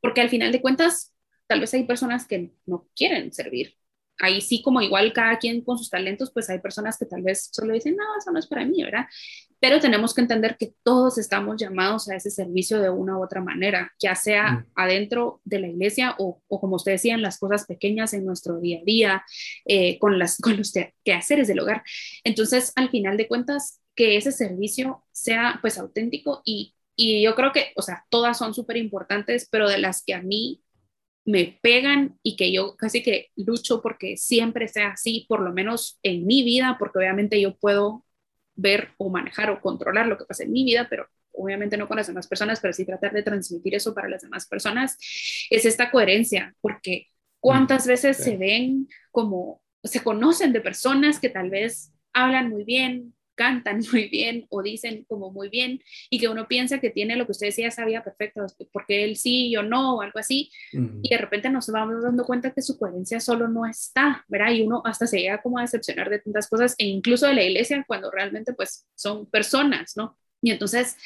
porque 0.00 0.20
al 0.20 0.28
final 0.28 0.52
de 0.52 0.60
cuentas, 0.60 1.14
tal 1.46 1.60
vez 1.60 1.72
hay 1.74 1.84
personas 1.84 2.28
que 2.28 2.52
no 2.66 2.86
quieren 2.94 3.32
servir 3.32 3.79
ahí 4.20 4.40
sí 4.40 4.62
como 4.62 4.80
igual 4.80 5.12
cada 5.12 5.38
quien 5.38 5.62
con 5.62 5.78
sus 5.78 5.90
talentos, 5.90 6.30
pues 6.32 6.48
hay 6.50 6.58
personas 6.58 6.98
que 6.98 7.06
tal 7.06 7.22
vez 7.22 7.48
solo 7.52 7.74
dicen, 7.74 7.96
no, 7.96 8.04
eso 8.18 8.30
no 8.30 8.38
es 8.38 8.46
para 8.46 8.64
mí, 8.64 8.82
¿verdad? 8.82 9.06
Pero 9.58 9.80
tenemos 9.80 10.14
que 10.14 10.22
entender 10.22 10.56
que 10.58 10.72
todos 10.82 11.18
estamos 11.18 11.56
llamados 11.56 12.08
a 12.08 12.16
ese 12.16 12.30
servicio 12.30 12.80
de 12.80 12.90
una 12.90 13.18
u 13.18 13.22
otra 13.22 13.42
manera, 13.42 13.92
ya 13.98 14.14
sea 14.14 14.52
mm. 14.52 14.66
adentro 14.74 15.40
de 15.44 15.60
la 15.60 15.68
iglesia 15.68 16.14
o, 16.18 16.40
o, 16.48 16.60
como 16.60 16.76
usted 16.76 16.92
decía, 16.92 17.14
en 17.14 17.22
las 17.22 17.38
cosas 17.38 17.66
pequeñas 17.66 18.14
en 18.14 18.24
nuestro 18.24 18.58
día 18.60 18.78
a 18.80 18.84
día, 18.84 19.24
eh, 19.66 19.98
con, 19.98 20.18
las, 20.18 20.38
con 20.38 20.56
los 20.56 20.72
quehaceres 21.04 21.48
del 21.48 21.60
hogar. 21.60 21.82
Entonces, 22.24 22.72
al 22.76 22.90
final 22.90 23.16
de 23.16 23.28
cuentas, 23.28 23.80
que 23.94 24.16
ese 24.16 24.32
servicio 24.32 25.04
sea 25.12 25.58
pues 25.60 25.76
auténtico 25.78 26.40
y, 26.44 26.74
y 26.96 27.22
yo 27.22 27.34
creo 27.34 27.52
que, 27.52 27.72
o 27.76 27.82
sea, 27.82 28.06
todas 28.08 28.38
son 28.38 28.54
súper 28.54 28.76
importantes, 28.78 29.46
pero 29.50 29.68
de 29.68 29.78
las 29.78 30.02
que 30.02 30.14
a 30.14 30.22
mí 30.22 30.62
me 31.30 31.58
pegan 31.62 32.18
y 32.22 32.36
que 32.36 32.52
yo 32.52 32.76
casi 32.76 33.02
que 33.02 33.28
lucho 33.36 33.80
porque 33.80 34.16
siempre 34.16 34.68
sea 34.68 34.88
así, 34.90 35.26
por 35.28 35.40
lo 35.40 35.52
menos 35.52 35.98
en 36.02 36.26
mi 36.26 36.42
vida, 36.42 36.76
porque 36.78 36.98
obviamente 36.98 37.40
yo 37.40 37.56
puedo 37.56 38.04
ver 38.54 38.90
o 38.98 39.10
manejar 39.10 39.50
o 39.50 39.60
controlar 39.60 40.06
lo 40.06 40.18
que 40.18 40.24
pasa 40.24 40.44
en 40.44 40.52
mi 40.52 40.64
vida, 40.64 40.86
pero 40.90 41.06
obviamente 41.32 41.76
no 41.76 41.88
con 41.88 41.96
las 41.96 42.08
demás 42.08 42.26
personas, 42.26 42.60
pero 42.60 42.74
sí 42.74 42.84
tratar 42.84 43.12
de 43.12 43.22
transmitir 43.22 43.74
eso 43.74 43.94
para 43.94 44.08
las 44.08 44.22
demás 44.22 44.46
personas, 44.46 44.98
es 45.50 45.64
esta 45.64 45.90
coherencia, 45.90 46.54
porque 46.60 47.06
cuántas 47.38 47.86
mm, 47.86 47.88
veces 47.88 48.16
se 48.16 48.36
ven 48.36 48.88
como, 49.10 49.62
se 49.82 50.02
conocen 50.02 50.52
de 50.52 50.60
personas 50.60 51.18
que 51.20 51.30
tal 51.30 51.50
vez 51.50 51.92
hablan 52.12 52.50
muy 52.50 52.64
bien, 52.64 53.14
cantan 53.40 53.80
muy 53.92 54.08
bien 54.08 54.46
o 54.50 54.62
dicen 54.62 55.06
como 55.08 55.32
muy 55.32 55.48
bien 55.48 55.82
y 56.10 56.18
que 56.18 56.28
uno 56.28 56.46
piensa 56.46 56.78
que 56.78 56.90
tiene 56.90 57.16
lo 57.16 57.24
que 57.24 57.32
usted 57.32 57.46
decía, 57.46 57.70
sabía 57.70 58.04
perfecto, 58.04 58.44
porque 58.70 59.02
él 59.04 59.16
sí, 59.16 59.50
yo 59.50 59.62
no, 59.62 59.96
o 59.96 60.02
algo 60.02 60.18
así, 60.18 60.50
y 60.72 61.08
de 61.08 61.16
repente 61.16 61.48
nos 61.48 61.68
vamos 61.68 62.02
dando 62.02 62.24
cuenta 62.24 62.50
que 62.50 62.60
su 62.60 62.78
coherencia 62.78 63.18
solo 63.18 63.48
no 63.48 63.64
está, 63.64 64.24
¿verdad? 64.28 64.52
Y 64.52 64.62
uno 64.62 64.82
hasta 64.84 65.06
se 65.06 65.20
llega 65.20 65.40
como 65.40 65.58
a 65.58 65.62
decepcionar 65.62 66.10
de 66.10 66.18
tantas 66.18 66.48
cosas 66.48 66.74
e 66.76 66.84
incluso 66.84 67.26
de 67.26 67.34
la 67.34 67.42
iglesia 67.42 67.82
cuando 67.88 68.10
realmente 68.10 68.52
pues 68.52 68.86
son 68.94 69.24
personas, 69.30 69.96
¿no? 69.96 70.18
Y 70.42 70.50
entonces 70.50 70.96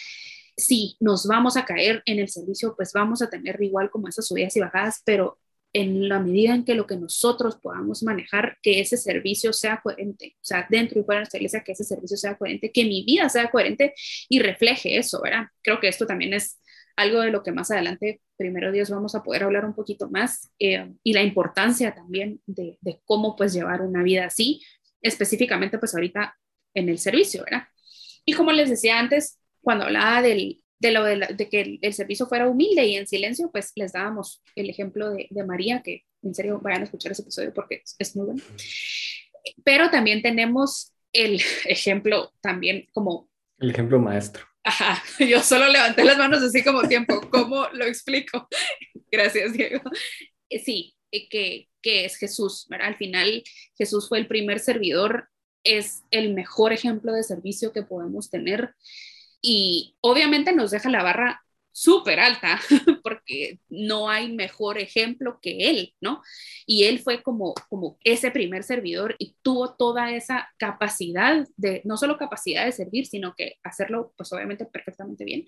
si 0.56 0.96
nos 1.00 1.26
vamos 1.26 1.56
a 1.56 1.64
caer 1.64 2.02
en 2.06 2.18
el 2.18 2.28
servicio, 2.28 2.74
pues 2.76 2.92
vamos 2.92 3.22
a 3.22 3.30
tener 3.30 3.60
igual 3.62 3.90
como 3.90 4.08
esas 4.08 4.26
subidas 4.26 4.56
y 4.56 4.60
bajadas, 4.60 5.02
pero 5.04 5.38
en 5.74 6.08
la 6.08 6.20
medida 6.20 6.54
en 6.54 6.64
que 6.64 6.74
lo 6.74 6.86
que 6.86 6.96
nosotros 6.96 7.56
podamos 7.56 8.04
manejar, 8.04 8.56
que 8.62 8.80
ese 8.80 8.96
servicio 8.96 9.52
sea 9.52 9.80
coherente, 9.82 10.36
o 10.36 10.44
sea, 10.44 10.66
dentro 10.70 11.00
y 11.00 11.02
fuera 11.02 11.18
de 11.18 11.22
nuestra 11.22 11.38
iglesia, 11.38 11.64
que 11.64 11.72
ese 11.72 11.82
servicio 11.82 12.16
sea 12.16 12.38
coherente, 12.38 12.70
que 12.70 12.84
mi 12.84 13.04
vida 13.04 13.28
sea 13.28 13.50
coherente 13.50 13.92
y 14.28 14.38
refleje 14.38 14.96
eso, 14.96 15.20
¿verdad? 15.20 15.48
Creo 15.62 15.80
que 15.80 15.88
esto 15.88 16.06
también 16.06 16.32
es 16.32 16.60
algo 16.96 17.20
de 17.20 17.32
lo 17.32 17.42
que 17.42 17.50
más 17.50 17.72
adelante, 17.72 18.20
primero 18.36 18.70
Dios, 18.70 18.88
vamos 18.88 19.16
a 19.16 19.24
poder 19.24 19.42
hablar 19.42 19.64
un 19.64 19.74
poquito 19.74 20.08
más 20.08 20.52
eh, 20.60 20.92
y 21.02 21.12
la 21.12 21.24
importancia 21.24 21.92
también 21.92 22.40
de, 22.46 22.78
de 22.80 23.00
cómo 23.04 23.34
pues 23.34 23.52
llevar 23.52 23.82
una 23.82 24.04
vida 24.04 24.26
así, 24.26 24.62
específicamente 25.02 25.78
pues 25.78 25.92
ahorita 25.92 26.36
en 26.72 26.88
el 26.88 26.98
servicio, 26.98 27.42
¿verdad? 27.42 27.64
Y 28.24 28.34
como 28.34 28.52
les 28.52 28.70
decía 28.70 29.00
antes, 29.00 29.40
cuando 29.60 29.86
hablaba 29.86 30.22
del, 30.22 30.62
de, 30.78 30.92
lo 30.92 31.04
de, 31.04 31.48
que 31.50 31.78
el, 31.80 31.94
servicio 31.94 32.26
fuera 32.26 32.48
humilde 32.48 32.84
y 32.86 32.96
en 32.96 33.06
silencio, 33.06 33.50
pues 33.50 33.72
les 33.76 33.92
dábamos 33.92 34.42
el 34.54 34.68
ejemplo 34.68 35.10
de, 35.10 35.44
María, 35.44 35.82
que 35.82 36.04
en 36.22 36.34
serio 36.34 36.60
vayan 36.62 36.82
a 36.82 36.84
escuchar 36.84 37.12
ese 37.12 37.22
episodio 37.22 37.52
porque 37.54 37.82
es, 37.98 38.16
muy 38.16 38.26
bueno. 38.26 38.42
pero 39.64 39.90
también 39.90 40.22
tenemos 40.22 40.92
el 41.12 41.40
ejemplo 41.66 42.32
también 42.40 42.86
como... 42.92 43.28
El 43.58 43.70
ejemplo 43.70 43.98
maestro. 43.98 44.44
Ajá, 44.64 45.02
yo 45.18 45.40
solo 45.40 45.68
levanté 45.68 46.04
las 46.04 46.18
manos 46.18 46.42
así 46.42 46.64
como 46.64 46.82
tiempo. 46.88 47.20
¿Cómo 47.30 47.68
lo 47.72 47.84
explico? 47.84 48.48
Gracias, 49.12 49.52
Diego. 49.52 49.80
Eh, 50.48 50.58
sí, 50.58 50.96
eh, 51.12 51.28
que, 51.28 51.68
que 51.82 52.06
es 52.06 52.16
Jesús, 52.16 52.66
¿verdad? 52.68 52.88
Al 52.88 52.96
final 52.96 53.44
Jesús 53.76 54.08
fue 54.08 54.18
el 54.18 54.26
primer 54.26 54.58
servidor, 54.58 55.28
es 55.62 56.02
el 56.10 56.34
mejor 56.34 56.72
ejemplo 56.72 57.12
de 57.12 57.22
servicio 57.22 57.72
que 57.72 57.82
podemos 57.82 58.30
tener 58.30 58.74
y 59.46 59.94
obviamente 60.00 60.54
nos 60.54 60.70
deja 60.70 60.88
la 60.88 61.02
barra 61.02 61.44
súper 61.70 62.18
alta, 62.18 62.60
porque 63.02 63.58
no 63.68 64.08
hay 64.08 64.32
mejor 64.32 64.78
ejemplo 64.78 65.38
que 65.42 65.68
él, 65.68 65.94
¿no? 66.00 66.22
Y 66.66 66.84
él 66.84 67.00
fue 67.00 67.22
como, 67.22 67.52
como 67.68 67.98
ese 68.04 68.30
primer 68.30 68.62
servidor 68.62 69.16
y 69.18 69.36
tuvo 69.42 69.74
toda 69.74 70.12
esa 70.12 70.48
capacidad 70.56 71.46
de, 71.56 71.82
no 71.84 71.98
solo 71.98 72.16
capacidad 72.16 72.64
de 72.64 72.72
servir, 72.72 73.06
sino 73.06 73.34
que 73.36 73.56
hacerlo, 73.64 74.14
pues 74.16 74.32
obviamente 74.32 74.64
perfectamente 74.64 75.24
bien. 75.24 75.46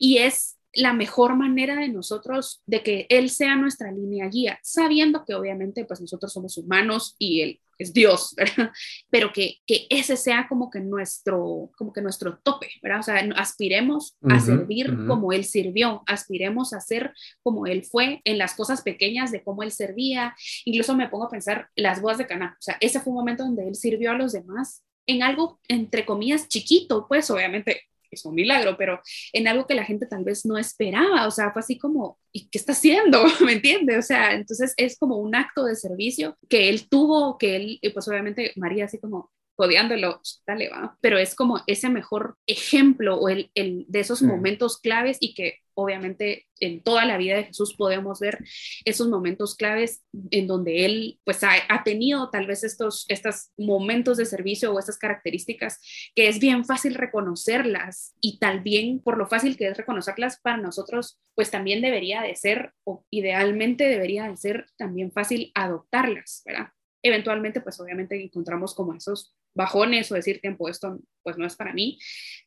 Y 0.00 0.18
es 0.18 0.58
la 0.72 0.92
mejor 0.92 1.36
manera 1.36 1.76
de 1.76 1.88
nosotros, 1.88 2.62
de 2.66 2.82
que 2.82 3.06
Él 3.08 3.30
sea 3.30 3.54
nuestra 3.54 3.92
línea 3.92 4.26
guía, 4.28 4.58
sabiendo 4.62 5.24
que 5.24 5.34
obviamente 5.34 5.84
pues 5.84 6.00
nosotros 6.00 6.32
somos 6.32 6.58
humanos 6.58 7.14
y 7.18 7.42
Él 7.42 7.60
es 7.78 7.92
Dios, 7.92 8.34
¿verdad? 8.36 8.70
Pero 9.10 9.32
que, 9.32 9.56
que 9.66 9.86
ese 9.90 10.16
sea 10.16 10.46
como 10.48 10.70
que 10.70 10.80
nuestro, 10.80 11.70
como 11.76 11.92
que 11.92 12.02
nuestro 12.02 12.38
tope, 12.38 12.68
¿verdad? 12.82 13.00
O 13.00 13.02
sea, 13.02 13.16
aspiremos 13.36 14.16
a 14.28 14.40
servir 14.40 14.96
como 15.06 15.32
Él 15.32 15.44
sirvió, 15.44 16.02
aspiremos 16.06 16.72
a 16.72 16.80
ser 16.80 17.14
como 17.42 17.66
Él 17.66 17.84
fue 17.84 18.20
en 18.24 18.38
las 18.38 18.54
cosas 18.54 18.82
pequeñas 18.82 19.30
de 19.30 19.42
cómo 19.42 19.62
Él 19.62 19.72
servía. 19.72 20.34
Incluso 20.64 20.96
me 20.96 21.08
pongo 21.08 21.26
a 21.26 21.30
pensar 21.30 21.68
las 21.76 22.00
bodas 22.00 22.18
de 22.18 22.26
Cana, 22.26 22.56
o 22.58 22.62
sea, 22.62 22.76
ese 22.80 23.00
fue 23.00 23.12
un 23.12 23.18
momento 23.18 23.44
donde 23.44 23.66
Él 23.66 23.74
sirvió 23.74 24.10
a 24.10 24.14
los 24.14 24.32
demás 24.32 24.82
en 25.06 25.22
algo, 25.22 25.58
entre 25.68 26.04
comillas, 26.04 26.48
chiquito, 26.48 27.06
pues 27.08 27.30
obviamente 27.30 27.82
es 28.10 28.24
un 28.24 28.34
milagro, 28.34 28.76
pero 28.76 29.00
en 29.32 29.48
algo 29.48 29.66
que 29.66 29.74
la 29.74 29.84
gente 29.84 30.06
tal 30.06 30.24
vez 30.24 30.44
no 30.46 30.58
esperaba, 30.58 31.26
o 31.26 31.30
sea, 31.30 31.52
fue 31.52 31.60
así 31.60 31.78
como, 31.78 32.18
¿y 32.32 32.48
qué 32.48 32.58
está 32.58 32.72
haciendo? 32.72 33.24
¿Me 33.44 33.52
entiende? 33.52 33.98
O 33.98 34.02
sea, 34.02 34.32
entonces 34.32 34.74
es 34.76 34.98
como 34.98 35.16
un 35.16 35.34
acto 35.34 35.64
de 35.64 35.76
servicio 35.76 36.36
que 36.48 36.68
él 36.68 36.88
tuvo, 36.88 37.38
que 37.38 37.56
él, 37.56 37.80
pues 37.92 38.08
obviamente 38.08 38.52
María 38.56 38.86
así 38.86 38.98
como, 38.98 39.30
codeándolo, 39.58 40.20
dale, 40.46 40.68
va. 40.68 40.96
Pero 41.00 41.18
es 41.18 41.34
como 41.34 41.60
ese 41.66 41.88
mejor 41.88 42.36
ejemplo 42.46 43.16
o 43.16 43.28
el, 43.28 43.50
el 43.56 43.86
de 43.88 43.98
esos 43.98 44.22
momentos 44.22 44.78
claves 44.80 45.16
y 45.18 45.34
que 45.34 45.56
obviamente 45.74 46.46
en 46.60 46.80
toda 46.82 47.04
la 47.04 47.16
vida 47.16 47.36
de 47.36 47.44
Jesús 47.44 47.74
podemos 47.74 48.20
ver 48.20 48.38
esos 48.84 49.08
momentos 49.08 49.56
claves 49.56 50.04
en 50.30 50.46
donde 50.46 50.84
él 50.84 51.20
pues 51.24 51.42
ha, 51.42 51.52
ha, 51.68 51.82
tenido 51.82 52.30
tal 52.30 52.46
vez 52.46 52.62
estos, 52.62 53.04
estos 53.08 53.50
momentos 53.56 54.16
de 54.16 54.26
servicio 54.26 54.72
o 54.72 54.78
estas 54.78 54.98
características 54.98 55.80
que 56.14 56.28
es 56.28 56.38
bien 56.38 56.64
fácil 56.64 56.94
reconocerlas 56.94 58.14
y 58.20 58.38
tal 58.38 58.60
bien 58.60 59.00
por 59.00 59.18
lo 59.18 59.26
fácil 59.26 59.56
que 59.56 59.68
es 59.68 59.76
reconocerlas 59.76 60.40
para 60.40 60.56
nosotros 60.56 61.20
pues 61.34 61.50
también 61.50 61.80
debería 61.80 62.22
de 62.22 62.36
ser 62.36 62.74
o 62.84 63.04
idealmente 63.10 63.88
debería 63.88 64.28
de 64.28 64.36
ser 64.36 64.66
también 64.76 65.10
fácil 65.10 65.50
adoptarlas, 65.54 66.42
¿verdad? 66.44 66.68
Eventualmente 67.02 67.60
pues 67.60 67.78
obviamente 67.80 68.20
encontramos 68.20 68.74
como 68.74 68.94
esos 68.94 69.36
bajones 69.58 70.10
o 70.10 70.14
decir 70.14 70.40
tiempo, 70.40 70.68
esto 70.70 70.98
pues 71.22 71.36
no 71.36 71.46
es 71.46 71.56
para 71.56 71.74
mí, 71.74 71.98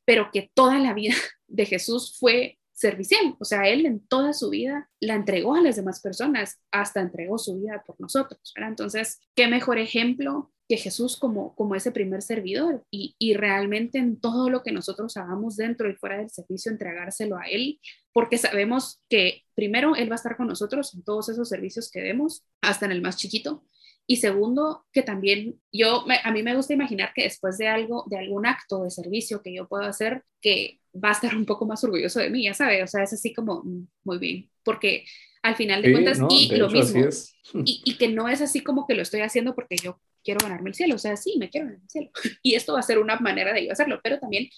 pero 0.06 0.30
que 0.32 0.50
toda 0.56 0.80
la 0.80 0.95
vida 0.95 1.13
de 1.47 1.65
Jesús 1.67 2.17
fue 2.19 2.58
servicial, 2.74 3.36
o 3.39 3.45
sea, 3.45 3.67
él 3.67 3.86
en 3.86 4.00
toda 4.08 4.34
su 4.34 4.50
vida 4.50 4.89
la 5.00 5.13
entregó 5.13 5.54
a 5.54 5.62
las 5.62 5.76
demás 5.76 6.02
personas, 6.02 6.60
hasta 6.71 7.02
entregó 7.02 7.38
su 7.38 7.60
vida 7.60 7.84
por 7.86 8.00
nosotros, 8.00 8.54
Entonces, 8.56 9.19
qué 9.36 9.47
mejor 9.47 9.78
ejemplo 9.78 10.52
que 10.67 10.78
Jesús 10.78 11.17
como, 11.17 11.54
como 11.54 11.76
ese 11.76 11.91
primer 11.91 12.21
servidor. 12.21 12.86
Y, 12.89 13.13
y 13.19 13.34
realmente 13.34 13.97
en 13.97 14.21
todo 14.21 14.50
lo 14.50 14.63
que 14.63 14.71
nosotros 14.71 15.17
hagamos 15.17 15.58
dentro 15.58 15.89
y 15.89 15.95
fuera 15.95 16.17
del 16.17 16.30
servicio, 16.30 16.71
entregárselo 16.71 17.38
a 17.38 17.43
Él, 17.43 17.82
porque 18.13 18.38
sabemos 18.38 19.02
que 19.10 19.43
primero 19.54 19.97
Él 19.97 20.10
va 20.10 20.15
a 20.15 20.21
estar 20.21 20.38
con 20.38 20.47
nosotros 20.47 20.93
en 20.93 21.04
todos 21.04 21.28
esos 21.28 21.50
servicios 21.50 21.91
que 21.91 22.00
demos, 22.00 22.45
hasta 22.62 22.86
en 22.86 22.93
el 22.93 23.02
más 23.02 23.17
chiquito, 23.17 23.65
y 24.08 24.18
segundo, 24.18 24.86
que 24.92 25.04
también 25.04 25.60
yo, 25.72 26.06
a 26.24 26.32
mí 26.32 26.44
me 26.44 26.56
gusta 26.56 26.74
imaginar 26.74 27.14
que 27.14 27.24
después 27.24 27.58
de 27.58 27.68
algo, 27.68 28.06
de 28.08 28.18
algún 28.18 28.46
acto 28.46 28.84
de 28.84 28.92
servicio 28.92 29.42
que 29.42 29.54
yo 29.54 29.68
puedo 29.68 29.84
hacer, 29.84 30.24
que 30.42 30.80
va 30.94 31.10
a 31.10 31.14
estar 31.14 31.36
un 31.36 31.46
poco 31.46 31.66
más 31.66 31.84
orgulloso 31.84 32.20
de 32.20 32.30
mí, 32.30 32.44
ya 32.44 32.54
sabe, 32.54 32.84
o 32.84 32.88
sea, 32.88 33.04
es 33.04 33.14
así 33.14 33.34
como, 33.34 33.64
mm, 33.64 33.88
muy 34.04 34.18
bien, 34.18 34.50
porque 34.64 35.06
al 35.44 35.56
final 35.56 35.82
de 35.82 35.92
cuentas, 35.92 36.20
y 36.30 36.56
lo 36.56 36.70
mismo, 36.70 37.08
y, 37.66 37.82
y, 37.86 37.98
que 37.98 38.10
no 38.10 38.28
es 38.28 38.42
así 38.42 38.62
como 38.62 38.86
que 38.86 38.94
lo 38.96 39.02
estoy 39.02 39.22
haciendo 39.22 39.56
porque 39.56 39.76
yo 39.78 40.00
quiero 40.24 40.40
ganarme 40.42 40.70
el 40.70 40.76
cielo, 40.76 40.96
o 40.96 41.00
sea, 41.00 41.16
sí, 41.16 41.36
me 41.40 41.50
quiero 41.50 41.68
ganar 41.68 41.82
el 41.82 41.90
cielo, 41.90 42.12
y 42.44 42.56
esto 42.56 42.74
va 42.74 42.80
a 42.80 42.84
ser 42.84 43.00
una 43.00 43.18
manera 43.18 43.54
de 43.54 43.66
yo 43.66 43.72
hacerlo, 43.72 44.00
pero 44.04 44.20
también 44.20 44.50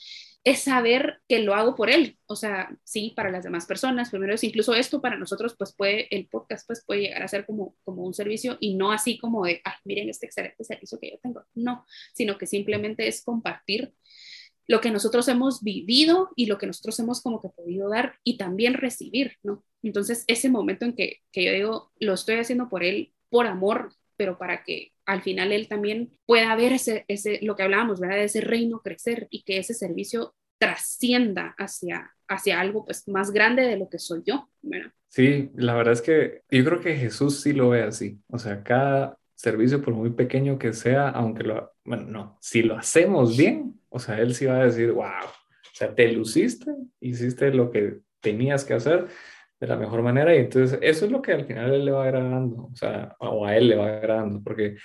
es 0.43 0.63
saber 0.63 1.21
que 1.27 1.39
lo 1.39 1.55
hago 1.55 1.75
por 1.75 1.89
él, 1.89 2.17
o 2.25 2.35
sea, 2.35 2.77
sí, 2.83 3.13
para 3.15 3.31
las 3.31 3.45
demás 3.45 3.65
personas, 3.65 4.09
primero 4.09 4.33
es 4.33 4.43
incluso 4.43 4.73
esto 4.73 5.01
para 5.01 5.17
nosotros, 5.17 5.55
pues 5.57 5.73
puede, 5.73 6.13
el 6.13 6.27
podcast 6.27 6.67
pues 6.67 6.83
puede 6.85 7.01
llegar 7.01 7.23
a 7.23 7.27
ser 7.27 7.45
como, 7.45 7.75
como 7.85 8.03
un 8.03 8.13
servicio 8.13 8.57
y 8.59 8.75
no 8.75 8.91
así 8.91 9.17
como 9.17 9.45
de, 9.45 9.61
ah, 9.63 9.77
miren 9.85 10.09
este 10.09 10.25
excelente 10.25 10.63
servicio 10.63 10.99
que 10.99 11.11
yo 11.11 11.17
tengo, 11.21 11.43
no, 11.53 11.85
sino 12.13 12.37
que 12.37 12.45
simplemente 12.45 13.07
es 13.07 13.23
compartir 13.23 13.93
lo 14.67 14.81
que 14.81 14.91
nosotros 14.91 15.27
hemos 15.27 15.61
vivido 15.61 16.29
y 16.35 16.45
lo 16.45 16.57
que 16.57 16.67
nosotros 16.67 16.99
hemos 16.99 17.21
como 17.21 17.41
que 17.41 17.49
podido 17.49 17.89
dar 17.89 18.15
y 18.23 18.37
también 18.37 18.75
recibir, 18.75 19.37
¿no? 19.43 19.63
Entonces, 19.81 20.23
ese 20.27 20.49
momento 20.49 20.85
en 20.85 20.93
que, 20.93 21.19
que 21.31 21.43
yo 21.43 21.51
digo, 21.51 21.91
lo 21.99 22.13
estoy 22.13 22.35
haciendo 22.35 22.69
por 22.69 22.83
él, 22.83 23.13
por 23.29 23.45
amor, 23.45 23.93
pero 24.15 24.37
para 24.37 24.63
que 24.63 24.92
al 25.05 25.21
final 25.21 25.51
él 25.51 25.67
también 25.67 26.11
pueda 26.25 26.55
ver 26.55 26.73
ese, 26.73 27.05
ese, 27.07 27.39
lo 27.41 27.55
que 27.55 27.63
hablábamos, 27.63 27.99
¿verdad? 27.99 28.17
De 28.17 28.25
ese 28.25 28.41
reino 28.41 28.81
crecer 28.81 29.27
y 29.29 29.43
que 29.43 29.57
ese 29.57 29.73
servicio 29.73 30.35
trascienda 30.57 31.55
hacia, 31.57 32.13
hacia 32.27 32.59
algo 32.59 32.85
pues 32.85 33.07
más 33.07 33.31
grande 33.31 33.63
de 33.63 33.77
lo 33.77 33.89
que 33.89 33.99
soy 33.99 34.23
yo. 34.25 34.49
Sí, 35.09 35.51
la 35.55 35.75
verdad 35.75 35.93
es 35.93 36.01
que 36.01 36.41
yo 36.49 36.63
creo 36.63 36.79
que 36.79 36.95
Jesús 36.95 37.41
sí 37.41 37.53
lo 37.53 37.69
ve 37.69 37.83
así. 37.83 38.19
O 38.27 38.39
sea, 38.39 38.63
cada 38.63 39.17
servicio, 39.35 39.81
por 39.81 39.93
muy 39.93 40.11
pequeño 40.11 40.57
que 40.57 40.73
sea, 40.73 41.09
aunque 41.09 41.43
lo, 41.43 41.73
bueno, 41.83 42.05
no, 42.05 42.37
si 42.41 42.61
lo 42.61 42.77
hacemos 42.77 43.35
bien, 43.35 43.79
o 43.89 43.99
sea, 43.99 44.19
Él 44.19 44.33
sí 44.33 44.45
va 44.45 44.61
a 44.61 44.65
decir, 44.65 44.91
wow, 44.91 45.03
o 45.03 45.75
sea, 45.75 45.93
te 45.93 46.11
luciste, 46.11 46.71
hiciste 47.01 47.53
lo 47.53 47.69
que 47.69 47.99
tenías 48.21 48.63
que 48.63 48.73
hacer 48.73 49.07
de 49.59 49.67
la 49.67 49.77
mejor 49.77 50.01
manera 50.01 50.35
y 50.35 50.39
entonces 50.39 50.77
eso 50.81 51.05
es 51.05 51.11
lo 51.11 51.21
que 51.21 51.33
al 51.33 51.45
final 51.45 51.73
él 51.73 51.85
le 51.85 51.91
va 51.91 52.03
agradando, 52.03 52.69
o 52.71 52.75
sea, 52.75 53.15
o 53.19 53.45
a 53.45 53.55
él 53.55 53.69
le 53.69 53.75
va 53.75 53.97
agradando, 53.97 54.41
porque 54.43 54.75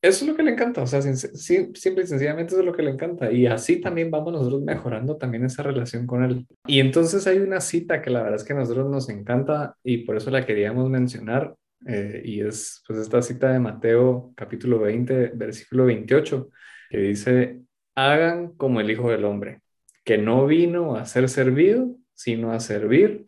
eso 0.00 0.24
es 0.24 0.30
lo 0.30 0.36
que 0.36 0.42
le 0.42 0.50
encanta, 0.50 0.82
o 0.82 0.86
sea, 0.86 1.00
simple 1.00 2.02
y 2.02 2.06
sencillamente 2.06 2.54
eso 2.54 2.60
es 2.60 2.66
lo 2.66 2.72
que 2.72 2.82
le 2.82 2.90
encanta 2.90 3.30
y 3.30 3.46
así 3.46 3.80
también 3.80 4.10
vamos 4.10 4.32
nosotros 4.32 4.62
mejorando 4.62 5.16
también 5.16 5.44
esa 5.44 5.62
relación 5.62 6.06
con 6.06 6.24
él. 6.24 6.46
Y 6.66 6.80
entonces 6.80 7.24
hay 7.28 7.38
una 7.38 7.60
cita 7.60 8.02
que 8.02 8.10
la 8.10 8.22
verdad 8.22 8.36
es 8.36 8.44
que 8.44 8.52
a 8.52 8.56
nosotros 8.56 8.90
nos 8.90 9.08
encanta 9.08 9.76
y 9.84 9.98
por 9.98 10.16
eso 10.16 10.30
la 10.30 10.44
queríamos 10.44 10.90
mencionar 10.90 11.54
eh, 11.86 12.22
y 12.24 12.40
es 12.40 12.82
pues 12.86 12.98
esta 12.98 13.22
cita 13.22 13.52
de 13.52 13.58
Mateo 13.58 14.32
capítulo 14.36 14.78
20, 14.80 15.32
versículo 15.34 15.86
28, 15.86 16.50
que 16.90 16.98
dice, 16.98 17.60
hagan 17.94 18.52
como 18.56 18.80
el 18.80 18.90
Hijo 18.90 19.10
del 19.10 19.24
Hombre, 19.24 19.60
que 20.04 20.18
no 20.18 20.46
vino 20.46 20.96
a 20.96 21.04
ser 21.06 21.28
servido, 21.28 21.96
sino 22.14 22.52
a 22.52 22.60
servir 22.60 23.26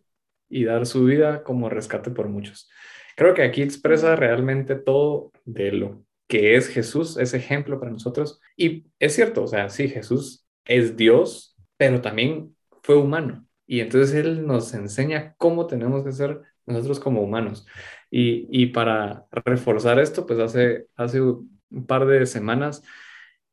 y 0.55 0.63
dar 0.63 0.85
su 0.85 1.03
vida 1.03 1.43
como 1.43 1.69
rescate 1.69 2.11
por 2.11 2.29
muchos. 2.29 2.69
Creo 3.17 3.33
que 3.33 3.43
aquí 3.43 3.61
expresa 3.61 4.15
realmente 4.15 4.75
todo 4.75 5.33
de 5.43 5.73
lo 5.73 6.05
que 6.29 6.55
es 6.55 6.69
Jesús, 6.69 7.17
ese 7.17 7.35
ejemplo 7.35 7.77
para 7.77 7.91
nosotros. 7.91 8.39
Y 8.55 8.85
es 8.97 9.13
cierto, 9.13 9.43
o 9.43 9.47
sea, 9.47 9.67
sí, 9.67 9.89
Jesús 9.89 10.47
es 10.63 10.95
Dios, 10.95 11.57
pero 11.75 11.99
también 11.99 12.55
fue 12.83 12.95
humano. 12.95 13.45
Y 13.67 13.81
entonces 13.81 14.15
Él 14.15 14.47
nos 14.47 14.73
enseña 14.73 15.35
cómo 15.37 15.67
tenemos 15.67 16.05
que 16.05 16.13
ser 16.13 16.39
nosotros 16.65 17.01
como 17.01 17.21
humanos. 17.21 17.65
Y, 18.09 18.47
y 18.49 18.67
para 18.67 19.25
reforzar 19.31 19.99
esto, 19.99 20.25
pues 20.25 20.39
hace, 20.39 20.87
hace 20.95 21.19
un 21.21 21.85
par 21.85 22.05
de 22.05 22.25
semanas 22.25 22.81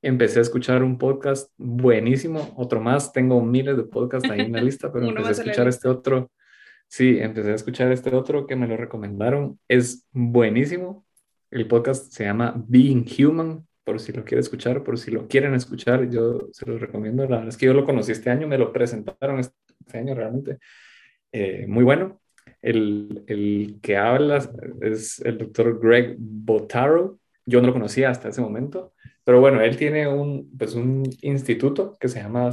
empecé 0.02 0.38
a 0.38 0.42
escuchar 0.42 0.84
un 0.84 0.98
podcast 0.98 1.52
buenísimo, 1.56 2.54
otro 2.56 2.80
más, 2.80 3.12
tengo 3.12 3.42
miles 3.42 3.76
de 3.76 3.82
podcasts 3.82 4.30
ahí 4.30 4.42
en 4.42 4.52
la 4.52 4.62
lista, 4.62 4.92
pero 4.92 5.06
empecé 5.08 5.28
a 5.28 5.32
escuchar 5.32 5.66
este 5.66 5.88
otro 5.88 6.30
Sí, 6.92 7.16
empecé 7.20 7.52
a 7.52 7.54
escuchar 7.54 7.90
este 7.90 8.14
otro 8.14 8.46
que 8.46 8.54
me 8.54 8.66
lo 8.68 8.76
recomendaron. 8.76 9.58
Es 9.66 10.06
buenísimo. 10.12 11.06
El 11.50 11.66
podcast 11.66 12.12
se 12.12 12.24
llama 12.24 12.62
Being 12.68 13.06
Human, 13.18 13.66
por 13.82 13.98
si 13.98 14.12
lo 14.12 14.24
quieren 14.24 14.40
escuchar, 14.40 14.84
por 14.84 14.98
si 14.98 15.10
lo 15.10 15.26
quieren 15.26 15.54
escuchar, 15.54 16.10
yo 16.10 16.50
se 16.52 16.66
los 16.66 16.78
recomiendo. 16.82 17.22
La 17.22 17.36
verdad 17.36 17.48
es 17.48 17.56
que 17.56 17.64
yo 17.64 17.72
lo 17.72 17.86
conocí 17.86 18.12
este 18.12 18.28
año, 18.28 18.46
me 18.46 18.58
lo 18.58 18.74
presentaron 18.74 19.40
este 19.40 19.98
año 19.98 20.14
realmente. 20.14 20.58
Eh, 21.32 21.64
muy 21.66 21.82
bueno. 21.82 22.20
El, 22.60 23.24
el, 23.26 23.78
que 23.80 23.96
habla 23.96 24.46
es 24.82 25.18
el 25.20 25.38
doctor 25.38 25.80
Greg 25.80 26.16
Botaro. 26.18 27.18
Yo 27.46 27.62
no 27.62 27.68
lo 27.68 27.72
conocía 27.72 28.10
hasta 28.10 28.28
ese 28.28 28.42
momento, 28.42 28.92
pero 29.24 29.40
bueno, 29.40 29.62
él 29.62 29.78
tiene 29.78 30.08
un, 30.08 30.50
pues 30.58 30.74
un 30.74 31.08
instituto 31.22 31.96
que 31.98 32.08
se 32.08 32.20
llama 32.20 32.50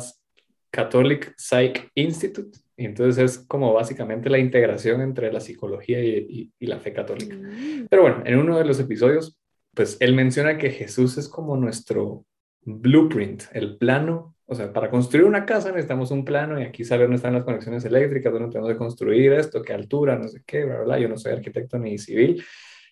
Catholic 0.71 1.33
Psych 1.35 1.91
Institute 1.95 2.57
y 2.79 2.85
entonces 2.85 3.17
es 3.23 3.37
como 3.39 3.73
básicamente 3.73 4.29
la 4.29 4.39
integración 4.39 5.01
entre 5.01 5.31
la 5.31 5.39
psicología 5.39 6.01
y, 6.01 6.51
la 6.59 6.79
fe 6.79 6.93
católica. 6.93 7.35
Mm. 7.35 7.87
Pero 7.89 8.03
bueno, 8.03 8.23
en 8.25 8.37
uno 8.39 8.57
de 8.57 8.65
los 8.65 8.79
episodios 8.79 9.37
pues 9.73 9.97
él 9.99 10.13
menciona 10.13 10.57
que 10.57 10.71
Jesús 10.71 11.17
es 11.17 11.27
como 11.27 11.55
nuestro 11.55 12.25
blueprint, 12.61 13.43
el 13.53 13.77
plano. 13.77 14.35
O 14.45 14.55
sea, 14.55 14.73
para 14.73 14.89
construir 14.89 15.25
una 15.25 15.45
casa 15.45 15.69
necesitamos 15.69 16.11
un 16.11 16.25
plano 16.25 16.59
y 16.59 16.63
aquí 16.63 16.83
sale 16.83 17.03
dónde 17.03 17.17
están 17.17 17.33
las 17.33 17.43
conexiones 17.43 17.85
eléctricas, 17.85 18.33
dónde 18.33 18.49
tenemos 18.49 18.71
que 18.71 18.77
construir 18.77 19.33
esto, 19.33 19.61
qué 19.61 19.73
altura, 19.73 20.17
no 20.17 20.27
sé 20.27 20.41
qué, 20.45 20.65
bla, 20.65 20.81
bla. 20.81 20.99
Yo 20.99 21.07
no 21.07 21.17
soy 21.17 21.33
arquitecto 21.33 21.77
ni 21.77 21.97
civil, 21.97 22.43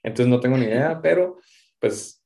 entonces 0.04 0.28
no 0.30 0.40
tengo 0.40 0.58
ni 0.58 0.66
idea, 0.66 1.00
pero 1.04 1.38
pues 1.80 2.24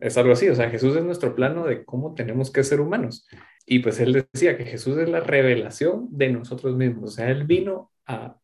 es 0.00 0.16
algo 0.16 0.32
así. 0.32 0.48
O 0.48 0.54
sea, 0.54 0.70
Jesús 0.70 0.96
es 0.96 1.04
nuestro 1.04 1.34
plano 1.34 1.66
de 1.66 1.84
cómo 1.84 2.14
tenemos 2.14 2.50
que 2.50 2.64
ser 2.64 2.80
humanos. 2.80 3.28
Y 3.66 3.80
pues 3.80 4.00
él 4.00 4.26
decía 4.32 4.56
que 4.56 4.64
Jesús 4.64 4.98
es 4.98 5.08
la 5.08 5.20
revelación 5.20 6.08
de 6.10 6.30
nosotros 6.30 6.76
mismos. 6.76 7.10
O 7.10 7.14
sea, 7.14 7.30
él 7.30 7.44
vino 7.44 7.92
a 8.06 8.36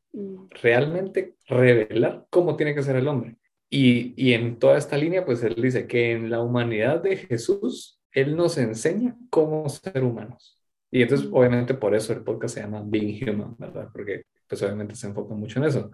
realmente 0.63 1.37
revelar 1.47 2.27
cómo 2.31 2.57
tiene 2.57 2.75
que 2.75 2.83
ser 2.83 2.97
el 2.97 3.09
hombre. 3.09 3.37
Y, 3.69 4.15
y 4.17 4.35
en 4.35 4.59
toda 4.59 4.79
esta 4.79 4.97
línea, 4.97 5.25
pues 5.25 5.43
él 5.43 5.57
dice 5.57 5.87
que 5.87 6.13
en 6.13 6.31
la 6.31 6.41
humanidad 6.41 7.03
de 7.03 7.17
Jesús, 7.17 8.01
él 8.13 8.37
nos 8.37 8.57
enseña 8.59 9.17
cómo 9.31 9.69
ser 9.69 10.05
humanos. 10.05 10.59
Y 10.91 11.03
entonces, 11.03 11.29
mm. 11.29 11.35
obviamente, 11.35 11.75
por 11.75 11.95
eso 11.95 12.13
el 12.13 12.23
podcast 12.23 12.55
se 12.55 12.61
llama 12.63 12.83
Being 12.85 13.29
Human, 13.29 13.57
¿verdad? 13.59 13.89
Porque, 13.93 14.25
pues, 14.49 14.63
obviamente 14.63 14.95
se 14.95 15.09
enfoca 15.09 15.35
mucho 15.35 15.59
en 15.59 15.67
eso. 15.67 15.91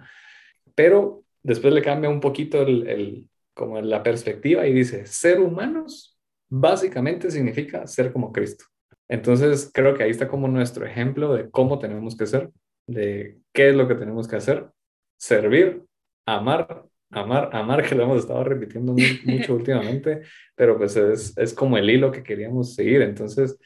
Pero 0.75 1.25
después 1.43 1.73
le 1.73 1.83
cambia 1.83 2.11
un 2.11 2.21
poquito 2.21 2.63
el, 2.63 2.87
el 2.87 3.29
como 3.55 3.81
la 3.81 4.03
perspectiva 4.03 4.67
y 4.67 4.73
dice, 4.73 5.07
ser 5.07 5.41
humanos 5.41 6.19
básicamente 6.49 7.31
significa 7.31 7.87
ser 7.87 8.13
como 8.13 8.33
Cristo. 8.33 8.65
Entonces, 9.13 9.71
creo 9.75 9.95
que 9.95 10.05
ahí 10.05 10.11
está 10.11 10.27
como 10.27 10.49
nuestro 10.49 10.87
ejemplo 10.87 11.35
de 11.35 11.51
cómo 11.51 11.79
tenemos 11.79 12.17
que 12.17 12.25
ser, 12.25 12.49
de 12.87 13.37
qué 13.53 13.69
es 13.69 13.77
lo 13.77 13.87
que 13.87 13.95
tenemos 13.95 14.27
que 14.27 14.37
hacer, 14.37 14.71
servir, 15.19 15.83
amar, 16.25 16.87
amar, 17.11 17.51
amar, 17.53 17.87
que 17.87 17.95
lo 17.95 18.05
hemos 18.05 18.21
estado 18.21 18.43
repitiendo 18.43 18.95
mucho 19.27 19.55
últimamente, 19.55 20.23
pero 20.55 20.79
pues 20.79 20.97
es, 20.97 21.37
es 21.37 21.53
como 21.53 21.77
el 21.77 21.91
hilo 21.91 22.11
que 22.11 22.23
queríamos 22.23 22.75
seguir. 22.75 23.03
Entonces, 23.03 23.59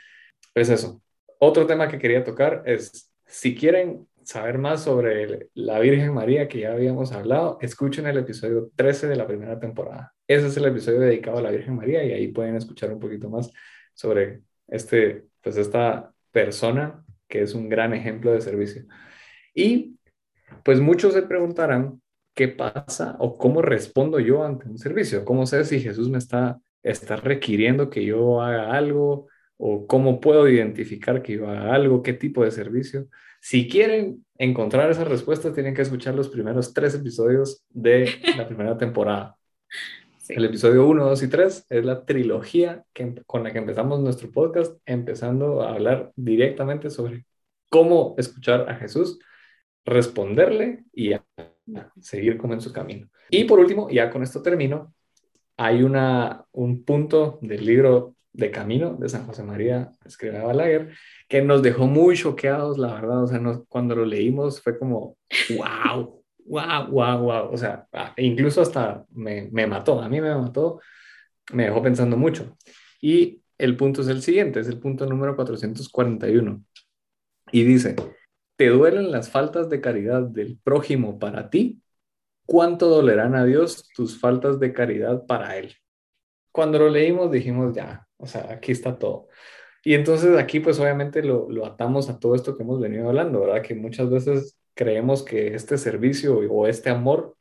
es 0.52 0.68
eso. 0.68 1.00
Otro 1.38 1.64
tema 1.64 1.86
que 1.86 2.00
quería 2.00 2.24
tocar 2.24 2.64
es, 2.66 3.12
si 3.24 3.54
quieren 3.54 4.08
saber 4.24 4.58
más 4.58 4.82
sobre 4.82 5.50
la 5.54 5.78
Virgen 5.78 6.12
María 6.12 6.48
que 6.48 6.58
ya 6.58 6.72
habíamos 6.72 7.12
hablado, 7.12 7.58
escuchen 7.60 8.08
el 8.08 8.18
episodio 8.18 8.72
13 8.74 9.06
de 9.06 9.14
la 9.14 9.28
primera 9.28 9.60
temporada. 9.60 10.12
Ese 10.26 10.48
es 10.48 10.56
el 10.56 10.64
episodio 10.64 10.98
dedicado 10.98 11.38
a 11.38 11.42
la 11.42 11.52
Virgen 11.52 11.76
María 11.76 12.02
y 12.02 12.10
ahí 12.10 12.26
pueden 12.32 12.56
escuchar 12.56 12.92
un 12.92 12.98
poquito 12.98 13.30
más 13.30 13.52
sobre 13.94 14.42
este 14.68 15.26
pues 15.42 15.56
esta 15.56 16.12
persona 16.32 17.04
que 17.28 17.42
es 17.42 17.54
un 17.54 17.68
gran 17.68 17.94
ejemplo 17.94 18.32
de 18.32 18.40
servicio. 18.40 18.84
Y 19.54 19.96
pues 20.64 20.80
muchos 20.80 21.14
se 21.14 21.22
preguntarán 21.22 22.00
qué 22.34 22.48
pasa 22.48 23.16
o 23.18 23.38
cómo 23.38 23.62
respondo 23.62 24.20
yo 24.20 24.44
ante 24.44 24.68
un 24.68 24.78
servicio, 24.78 25.24
cómo 25.24 25.46
sé 25.46 25.64
si 25.64 25.80
Jesús 25.80 26.10
me 26.10 26.18
está, 26.18 26.60
está 26.82 27.16
requiriendo 27.16 27.90
que 27.90 28.04
yo 28.04 28.42
haga 28.42 28.72
algo 28.72 29.28
o 29.56 29.86
cómo 29.86 30.20
puedo 30.20 30.48
identificar 30.48 31.22
que 31.22 31.34
yo 31.34 31.48
haga 31.48 31.74
algo, 31.74 32.02
qué 32.02 32.12
tipo 32.12 32.44
de 32.44 32.50
servicio. 32.50 33.08
Si 33.40 33.68
quieren 33.68 34.24
encontrar 34.36 34.90
esa 34.90 35.04
respuesta, 35.04 35.52
tienen 35.52 35.74
que 35.74 35.82
escuchar 35.82 36.14
los 36.14 36.28
primeros 36.28 36.74
tres 36.74 36.94
episodios 36.94 37.64
de 37.70 38.10
la 38.36 38.46
primera 38.46 38.76
temporada. 38.76 39.36
El 40.28 40.44
episodio 40.44 40.86
1, 40.86 41.04
2 41.04 41.22
y 41.22 41.28
3 41.28 41.66
es 41.68 41.84
la 41.84 42.04
trilogía 42.04 42.84
que, 42.92 43.22
con 43.26 43.44
la 43.44 43.52
que 43.52 43.58
empezamos 43.58 44.00
nuestro 44.00 44.30
podcast, 44.30 44.76
empezando 44.84 45.62
a 45.62 45.74
hablar 45.74 46.12
directamente 46.16 46.90
sobre 46.90 47.26
cómo 47.70 48.14
escuchar 48.18 48.68
a 48.68 48.74
Jesús, 48.74 49.18
responderle 49.84 50.84
y 50.92 51.12
seguir 52.00 52.38
como 52.38 52.54
en 52.54 52.60
su 52.60 52.72
camino. 52.72 53.08
Y 53.30 53.44
por 53.44 53.58
último, 53.58 53.88
ya 53.90 54.10
con 54.10 54.22
esto 54.22 54.42
termino, 54.42 54.94
hay 55.56 55.82
una, 55.82 56.44
un 56.52 56.84
punto 56.84 57.38
del 57.42 57.64
libro 57.64 58.16
de 58.32 58.50
Camino 58.50 58.94
de 58.96 59.08
San 59.08 59.24
José 59.26 59.42
María 59.42 59.90
Escribá 60.04 60.42
Balaguer 60.42 60.92
que 61.26 61.40
nos 61.40 61.62
dejó 61.62 61.86
muy 61.86 62.16
choqueados, 62.16 62.76
la 62.76 62.92
verdad, 62.92 63.24
o 63.24 63.26
sea, 63.26 63.40
cuando 63.68 63.94
lo 63.94 64.04
leímos 64.04 64.60
fue 64.60 64.78
como, 64.78 65.16
wow, 65.56 66.22
wow, 66.48 66.86
wow, 66.88 67.18
wow. 67.18 67.52
O 67.52 67.56
sea, 67.56 67.86
ah, 67.92 68.14
incluso 68.16 68.62
hasta 68.62 69.04
me, 69.10 69.48
me 69.52 69.66
mató, 69.66 70.00
a 70.00 70.08
mí 70.08 70.20
me 70.20 70.34
mató, 70.34 70.80
me 71.52 71.64
dejó 71.64 71.82
pensando 71.82 72.16
mucho. 72.16 72.56
Y 73.00 73.42
el 73.58 73.76
punto 73.76 74.02
es 74.02 74.08
el 74.08 74.22
siguiente, 74.22 74.60
es 74.60 74.68
el 74.68 74.78
punto 74.78 75.06
número 75.06 75.36
441. 75.36 76.62
Y 77.52 77.64
dice, 77.64 77.96
¿te 78.56 78.68
duelen 78.68 79.10
las 79.10 79.30
faltas 79.30 79.68
de 79.70 79.80
caridad 79.80 80.22
del 80.22 80.58
prójimo 80.62 81.18
para 81.18 81.50
ti? 81.50 81.80
¿Cuánto 82.46 82.88
dolerán 82.88 83.34
a 83.34 83.44
Dios 83.44 83.88
tus 83.94 84.18
faltas 84.20 84.60
de 84.60 84.72
caridad 84.72 85.26
para 85.26 85.56
Él? 85.58 85.74
Cuando 86.52 86.78
lo 86.78 86.88
leímos 86.88 87.30
dijimos, 87.30 87.74
ya, 87.74 88.06
o 88.16 88.26
sea, 88.26 88.50
aquí 88.50 88.72
está 88.72 88.98
todo. 88.98 89.28
Y 89.84 89.94
entonces 89.94 90.36
aquí 90.38 90.60
pues 90.60 90.80
obviamente 90.80 91.22
lo, 91.22 91.48
lo 91.50 91.66
atamos 91.66 92.08
a 92.08 92.18
todo 92.18 92.34
esto 92.34 92.56
que 92.56 92.62
hemos 92.62 92.80
venido 92.80 93.08
hablando, 93.08 93.40
¿verdad? 93.40 93.62
Que 93.62 93.74
muchas 93.74 94.10
veces 94.10 94.58
creemos 94.76 95.24
que 95.24 95.54
este 95.54 95.78
servicio 95.78 96.38
o 96.38 96.66
este 96.68 96.90
amor 96.90 97.36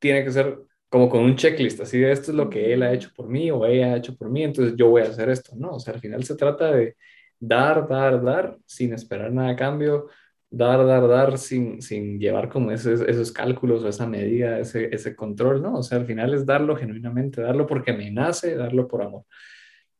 tiene 0.00 0.24
que 0.24 0.32
ser 0.32 0.58
como 0.88 1.10
con 1.10 1.22
un 1.22 1.36
checklist, 1.36 1.80
así 1.80 1.98
de 1.98 2.12
esto 2.12 2.30
es 2.30 2.36
lo 2.36 2.48
que 2.48 2.72
él 2.72 2.82
ha 2.82 2.94
hecho 2.94 3.10
por 3.14 3.28
mí 3.28 3.50
o 3.50 3.66
ella 3.66 3.92
ha 3.92 3.96
hecho 3.98 4.16
por 4.16 4.30
mí, 4.30 4.42
entonces 4.42 4.74
yo 4.76 4.88
voy 4.88 5.02
a 5.02 5.06
hacer 5.08 5.28
esto, 5.28 5.52
¿no? 5.56 5.72
O 5.72 5.80
sea, 5.80 5.94
al 5.94 6.00
final 6.00 6.24
se 6.24 6.34
trata 6.34 6.72
de 6.72 6.96
dar, 7.38 7.86
dar, 7.88 8.22
dar 8.22 8.58
sin 8.66 8.94
esperar 8.94 9.30
nada 9.32 9.50
a 9.50 9.56
cambio, 9.56 10.08
dar, 10.50 10.86
dar, 10.86 11.06
dar 11.08 11.38
sin, 11.38 11.82
sin 11.82 12.18
llevar 12.18 12.48
como 12.48 12.70
esos, 12.72 13.02
esos 13.02 13.32
cálculos 13.32 13.84
o 13.84 13.88
esa 13.88 14.06
medida, 14.06 14.58
ese, 14.58 14.88
ese 14.94 15.14
control, 15.14 15.62
¿no? 15.62 15.74
O 15.78 15.82
sea, 15.82 15.98
al 15.98 16.06
final 16.06 16.32
es 16.32 16.46
darlo 16.46 16.74
genuinamente, 16.74 17.42
darlo 17.42 17.66
porque 17.66 17.92
me 17.92 18.10
nace, 18.10 18.56
darlo 18.56 18.88
por 18.88 19.02
amor. 19.02 19.24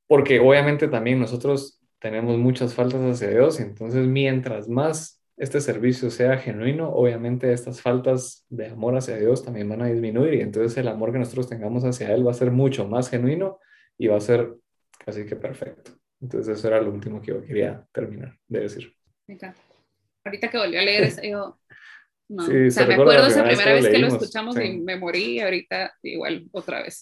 Porque 0.07 0.40
obviamente 0.40 0.88
también 0.88 1.20
nosotros 1.20 1.81
tenemos 1.98 2.38
muchas 2.38 2.74
faltas 2.74 3.03
hacia 3.03 3.31
Dios 3.31 3.61
y 3.61 3.64
entonces 3.64 4.07
mientras 4.07 4.68
más 4.68 5.17
este 5.38 5.61
servicio 5.61 6.11
sea 6.11 6.37
genuino, 6.37 6.90
obviamente 6.90 7.53
estas 7.53 7.81
faltas 7.81 8.44
de 8.48 8.66
amor 8.66 8.96
hacia 8.96 9.16
Dios 9.16 9.44
también 9.44 9.68
van 9.68 9.83
a 9.83 9.87
disminuir 9.87 10.35
y 10.35 10.40
entonces 10.40 10.77
el 10.79 10.88
amor 10.88 11.12
que 11.12 11.18
nosotros 11.18 11.48
tengamos 11.48 11.85
hacia 11.85 12.12
Él 12.12 12.27
va 12.27 12.33
a 12.33 12.35
ser 12.35 12.51
mucho 12.51 12.88
más 12.88 13.09
genuino 13.09 13.61
y 13.96 14.09
va 14.09 14.16
a 14.16 14.20
ser 14.20 14.53
casi 15.05 15.24
que 15.27 15.37
perfecto. 15.37 15.92
Entonces 16.20 16.59
eso 16.59 16.66
era 16.66 16.81
lo 16.81 16.90
último 16.90 17.20
que 17.20 17.29
yo 17.29 17.44
quería 17.44 17.87
terminar 17.92 18.37
de 18.48 18.61
decir. 18.61 18.92
Ahorita 20.24 20.51
que 20.51 20.59
volvió 20.59 20.81
a 20.81 20.83
leer 20.85 21.05
eso, 21.05 21.22
yo... 21.22 21.59
No. 22.31 22.42
o 22.42 22.70
sea, 22.70 22.85
me 22.87 22.92
acuerdo 22.92 23.27
esa 23.27 23.42
primera 23.42 23.72
vez 23.72 23.88
que 23.88 23.96
lo, 23.96 24.09
escuchamos 24.09 24.55
y 24.61 24.77
me 24.77 24.96
morí 24.96 25.37
y 25.37 25.40
ahorita 25.40 25.94
igual 26.03 26.46
otra 26.53 26.83
vez. 26.83 27.01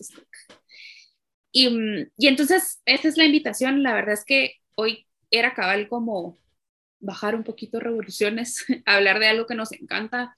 Y, 1.51 2.07
y 2.17 2.29
entonces, 2.29 2.81
esta 2.85 3.09
es 3.09 3.17
la 3.17 3.25
invitación. 3.25 3.83
La 3.83 3.93
verdad 3.93 4.13
es 4.13 4.25
que 4.25 4.53
hoy 4.77 5.05
era 5.33 5.53
cabal 5.53 5.89
como 5.89 6.39
bajar 7.01 7.35
un 7.35 7.45
poquito 7.45 7.81
revoluciones, 7.81 8.65
hablar 8.87 9.19
de 9.19 9.29
algo 9.29 9.47
que 9.47 9.55
nos 9.55 9.73
encanta 9.73 10.37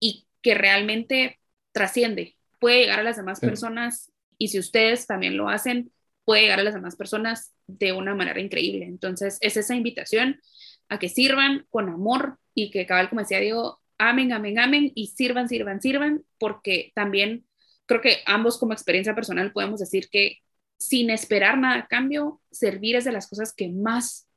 y 0.00 0.26
que 0.42 0.54
realmente 0.54 1.40
trasciende, 1.72 2.36
puede 2.60 2.80
llegar 2.80 3.00
a 3.00 3.04
las 3.04 3.16
demás 3.16 3.40
personas 3.40 4.12
y 4.38 4.48
si 4.48 4.58
ustedes 4.58 5.06
también 5.06 5.36
lo 5.36 5.48
hacen, 5.48 5.92
puede 6.24 6.42
llegar 6.42 6.60
a 6.60 6.64
las 6.64 6.74
demás 6.74 6.96
personas 6.96 7.52
de 7.66 7.92
una 7.92 8.14
manera 8.14 8.40
increíble. 8.40 8.86
Entonces, 8.86 9.38
es 9.40 9.56
esa 9.56 9.74
invitación 9.74 10.40
a 10.88 10.98
que 10.98 11.08
sirvan 11.08 11.66
con 11.70 11.88
amor 11.88 12.38
y 12.54 12.70
que 12.70 12.86
cabal, 12.86 13.08
como 13.08 13.20
decía 13.20 13.40
Diego, 13.40 13.80
amen, 13.98 14.32
amen, 14.32 14.58
amen 14.58 14.92
y 14.94 15.08
sirvan, 15.08 15.48
sirvan, 15.48 15.80
sirvan, 15.80 16.24
porque 16.38 16.92
también 16.94 17.46
creo 17.86 18.00
que 18.00 18.18
ambos 18.26 18.58
como 18.58 18.72
experiencia 18.72 19.14
personal 19.14 19.52
podemos 19.52 19.80
decir 19.80 20.08
que 20.10 20.38
sin 20.78 21.10
esperar 21.10 21.58
nada 21.58 21.80
a 21.80 21.86
cambio, 21.86 22.40
servir 22.50 22.96
es 22.96 23.04
de 23.04 23.12
las 23.12 23.28
cosas 23.28 23.54
que 23.54 23.68
más 23.68 24.28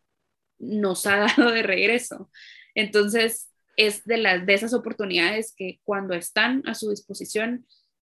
nos 0.60 1.06
ha 1.06 1.17
dado 1.38 1.52
de 1.52 1.63
regreso. 1.63 2.30
Entonces, 2.76 3.50
es 3.76 4.04
de, 4.06 4.17
las, 4.17 4.46
de 4.46 4.54
esas 4.54 4.74
oportunidades 4.74 5.54
que 5.56 5.80
cuando 5.84 6.13
están 6.13 6.63
a 6.65 6.74
su 6.74 6.89
disposición, 6.89 7.65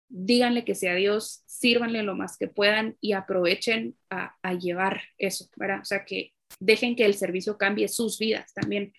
díganle 0.09 0.65
que 0.65 0.75
sea 0.75 0.95
Dios, 0.95 1.45
sírvanle 1.47 2.03
lo 2.03 2.17
más 2.17 2.37
que 2.37 2.49
puedan 2.49 2.97
y 3.01 3.13
aprovechen 3.13 3.97
a, 4.11 4.35
llevar 4.55 5.03
eso, 5.17 5.49
¿verdad? 5.57 5.81
O 5.83 5.85
sea, 5.85 6.05
que 6.05 6.35
dejen 6.59 6.97
que 6.97 7.05
el 7.05 7.15
servicio 7.15 7.57
cambie 7.57 7.87
sus 7.87 8.19
vidas 8.19 8.53
también, 8.53 8.93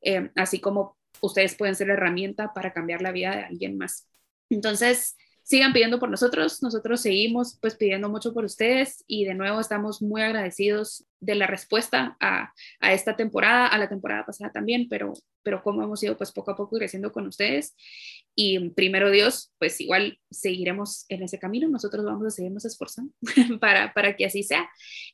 eh, 0.00 0.30
así 0.34 0.60
como 0.60 0.96
ustedes 1.20 1.54
pueden 1.54 1.74
ser 1.74 1.90
herramienta 1.90 2.52
para 2.54 2.72
cambiar 2.72 3.02
la 3.02 3.12
vida 3.12 3.36
de 3.36 3.42
alguien 3.42 3.76
más. 3.76 4.08
Entonces, 4.48 5.16
sigan 5.42 5.74
pidiendo 5.74 6.00
por 6.00 6.08
nosotros, 6.08 6.62
nosotros 6.62 7.02
seguimos 7.02 7.58
pues 7.60 7.76
pidiendo 7.76 8.08
mucho 8.08 8.32
por 8.32 8.44
ustedes 8.44 9.04
y 9.06 9.24
de 9.24 9.34
nuevo 9.34 9.60
estamos 9.60 10.00
muy 10.00 10.22
agradecidos 10.22 11.04
de 11.24 11.34
la 11.34 11.46
respuesta 11.46 12.16
a, 12.20 12.52
a, 12.80 12.92
esta 12.92 13.16
temporada, 13.16 13.66
a 13.66 13.78
la 13.78 13.88
temporada 13.88 14.26
pasada 14.26 14.52
también, 14.52 14.88
pero, 14.88 15.14
pero 15.42 15.62
como 15.62 15.82
hemos 15.82 16.02
ido 16.02 16.16
pues 16.16 16.32
poco 16.32 16.50
a 16.50 16.56
poco 16.56 16.76
creciendo 16.76 17.12
con 17.12 17.26
ustedes 17.26 17.74
y 18.36 18.70
primero 18.70 19.10
Dios, 19.10 19.52
pues 19.58 19.80
igual 19.80 20.18
seguiremos 20.30 21.06
en 21.08 21.22
ese 21.22 21.38
camino, 21.38 21.68
nosotros 21.68 22.04
vamos 22.04 22.26
a 22.26 22.30
seguirnos 22.30 22.64
esforzando 22.64 23.12
para, 23.60 23.92
para 23.94 24.16
que 24.16 24.26
así 24.26 24.42
sea. 24.42 24.68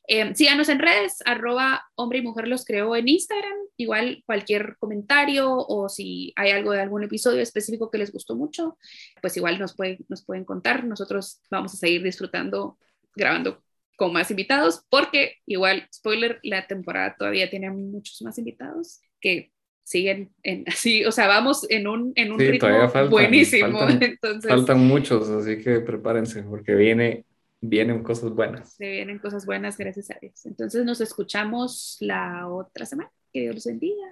Eh, 0.07 0.33
síganos 0.35 0.69
en 0.69 0.79
redes, 0.79 1.17
arroba 1.25 1.83
hombre 1.95 2.19
y 2.19 2.23
mujer 2.23 2.47
los 2.47 2.65
creo 2.65 2.95
en 2.95 3.07
Instagram, 3.07 3.57
igual 3.77 4.23
cualquier 4.25 4.75
comentario 4.79 5.55
o 5.55 5.87
si 5.87 6.33
hay 6.35 6.51
algo 6.51 6.71
de 6.71 6.81
algún 6.81 7.03
episodio 7.03 7.41
específico 7.41 7.89
que 7.89 7.99
les 7.99 8.11
gustó 8.11 8.35
mucho, 8.35 8.77
pues 9.21 9.37
igual 9.37 9.59
nos, 9.59 9.75
puede, 9.75 9.99
nos 10.09 10.25
pueden 10.25 10.43
contar, 10.43 10.83
nosotros 10.83 11.41
vamos 11.49 11.73
a 11.73 11.77
seguir 11.77 12.03
disfrutando 12.03 12.77
grabando 13.15 13.61
con 14.01 14.13
más 14.13 14.31
invitados, 14.31 14.83
porque 14.89 15.35
igual, 15.45 15.87
spoiler, 15.93 16.39
la 16.41 16.65
temporada 16.65 17.15
todavía 17.15 17.51
tiene 17.51 17.69
muchos 17.69 18.19
más 18.23 18.35
invitados 18.39 18.99
que 19.19 19.51
siguen 19.83 20.31
en 20.41 20.63
así, 20.67 21.05
o 21.05 21.11
sea, 21.11 21.27
vamos 21.27 21.67
en 21.69 21.87
un, 21.87 22.11
en 22.15 22.31
un 22.31 22.39
ritmo 22.39 22.67
buenísimo. 23.11 23.77
Faltan, 23.77 24.01
entonces, 24.09 24.49
faltan 24.49 24.79
muchos, 24.79 25.29
así 25.29 25.59
que 25.59 25.81
prepárense, 25.81 26.41
porque 26.41 26.73
viene, 26.73 27.25
vienen 27.61 28.01
cosas 28.01 28.31
buenas. 28.31 28.73
Se 28.73 28.89
vienen 28.89 29.19
cosas 29.19 29.45
buenas, 29.45 29.77
gracias 29.77 30.09
a 30.09 30.17
Dios. 30.19 30.47
Entonces 30.47 30.83
nos 30.83 30.99
escuchamos 30.99 31.97
la 31.99 32.47
otra 32.47 32.87
semana. 32.87 33.11
Que 33.31 33.41
Dios 33.41 33.53
los 33.53 33.65
bendiga. 33.67 34.07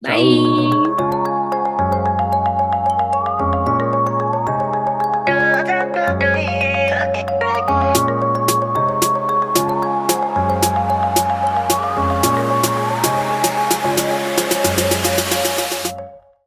Bye. 0.00 0.40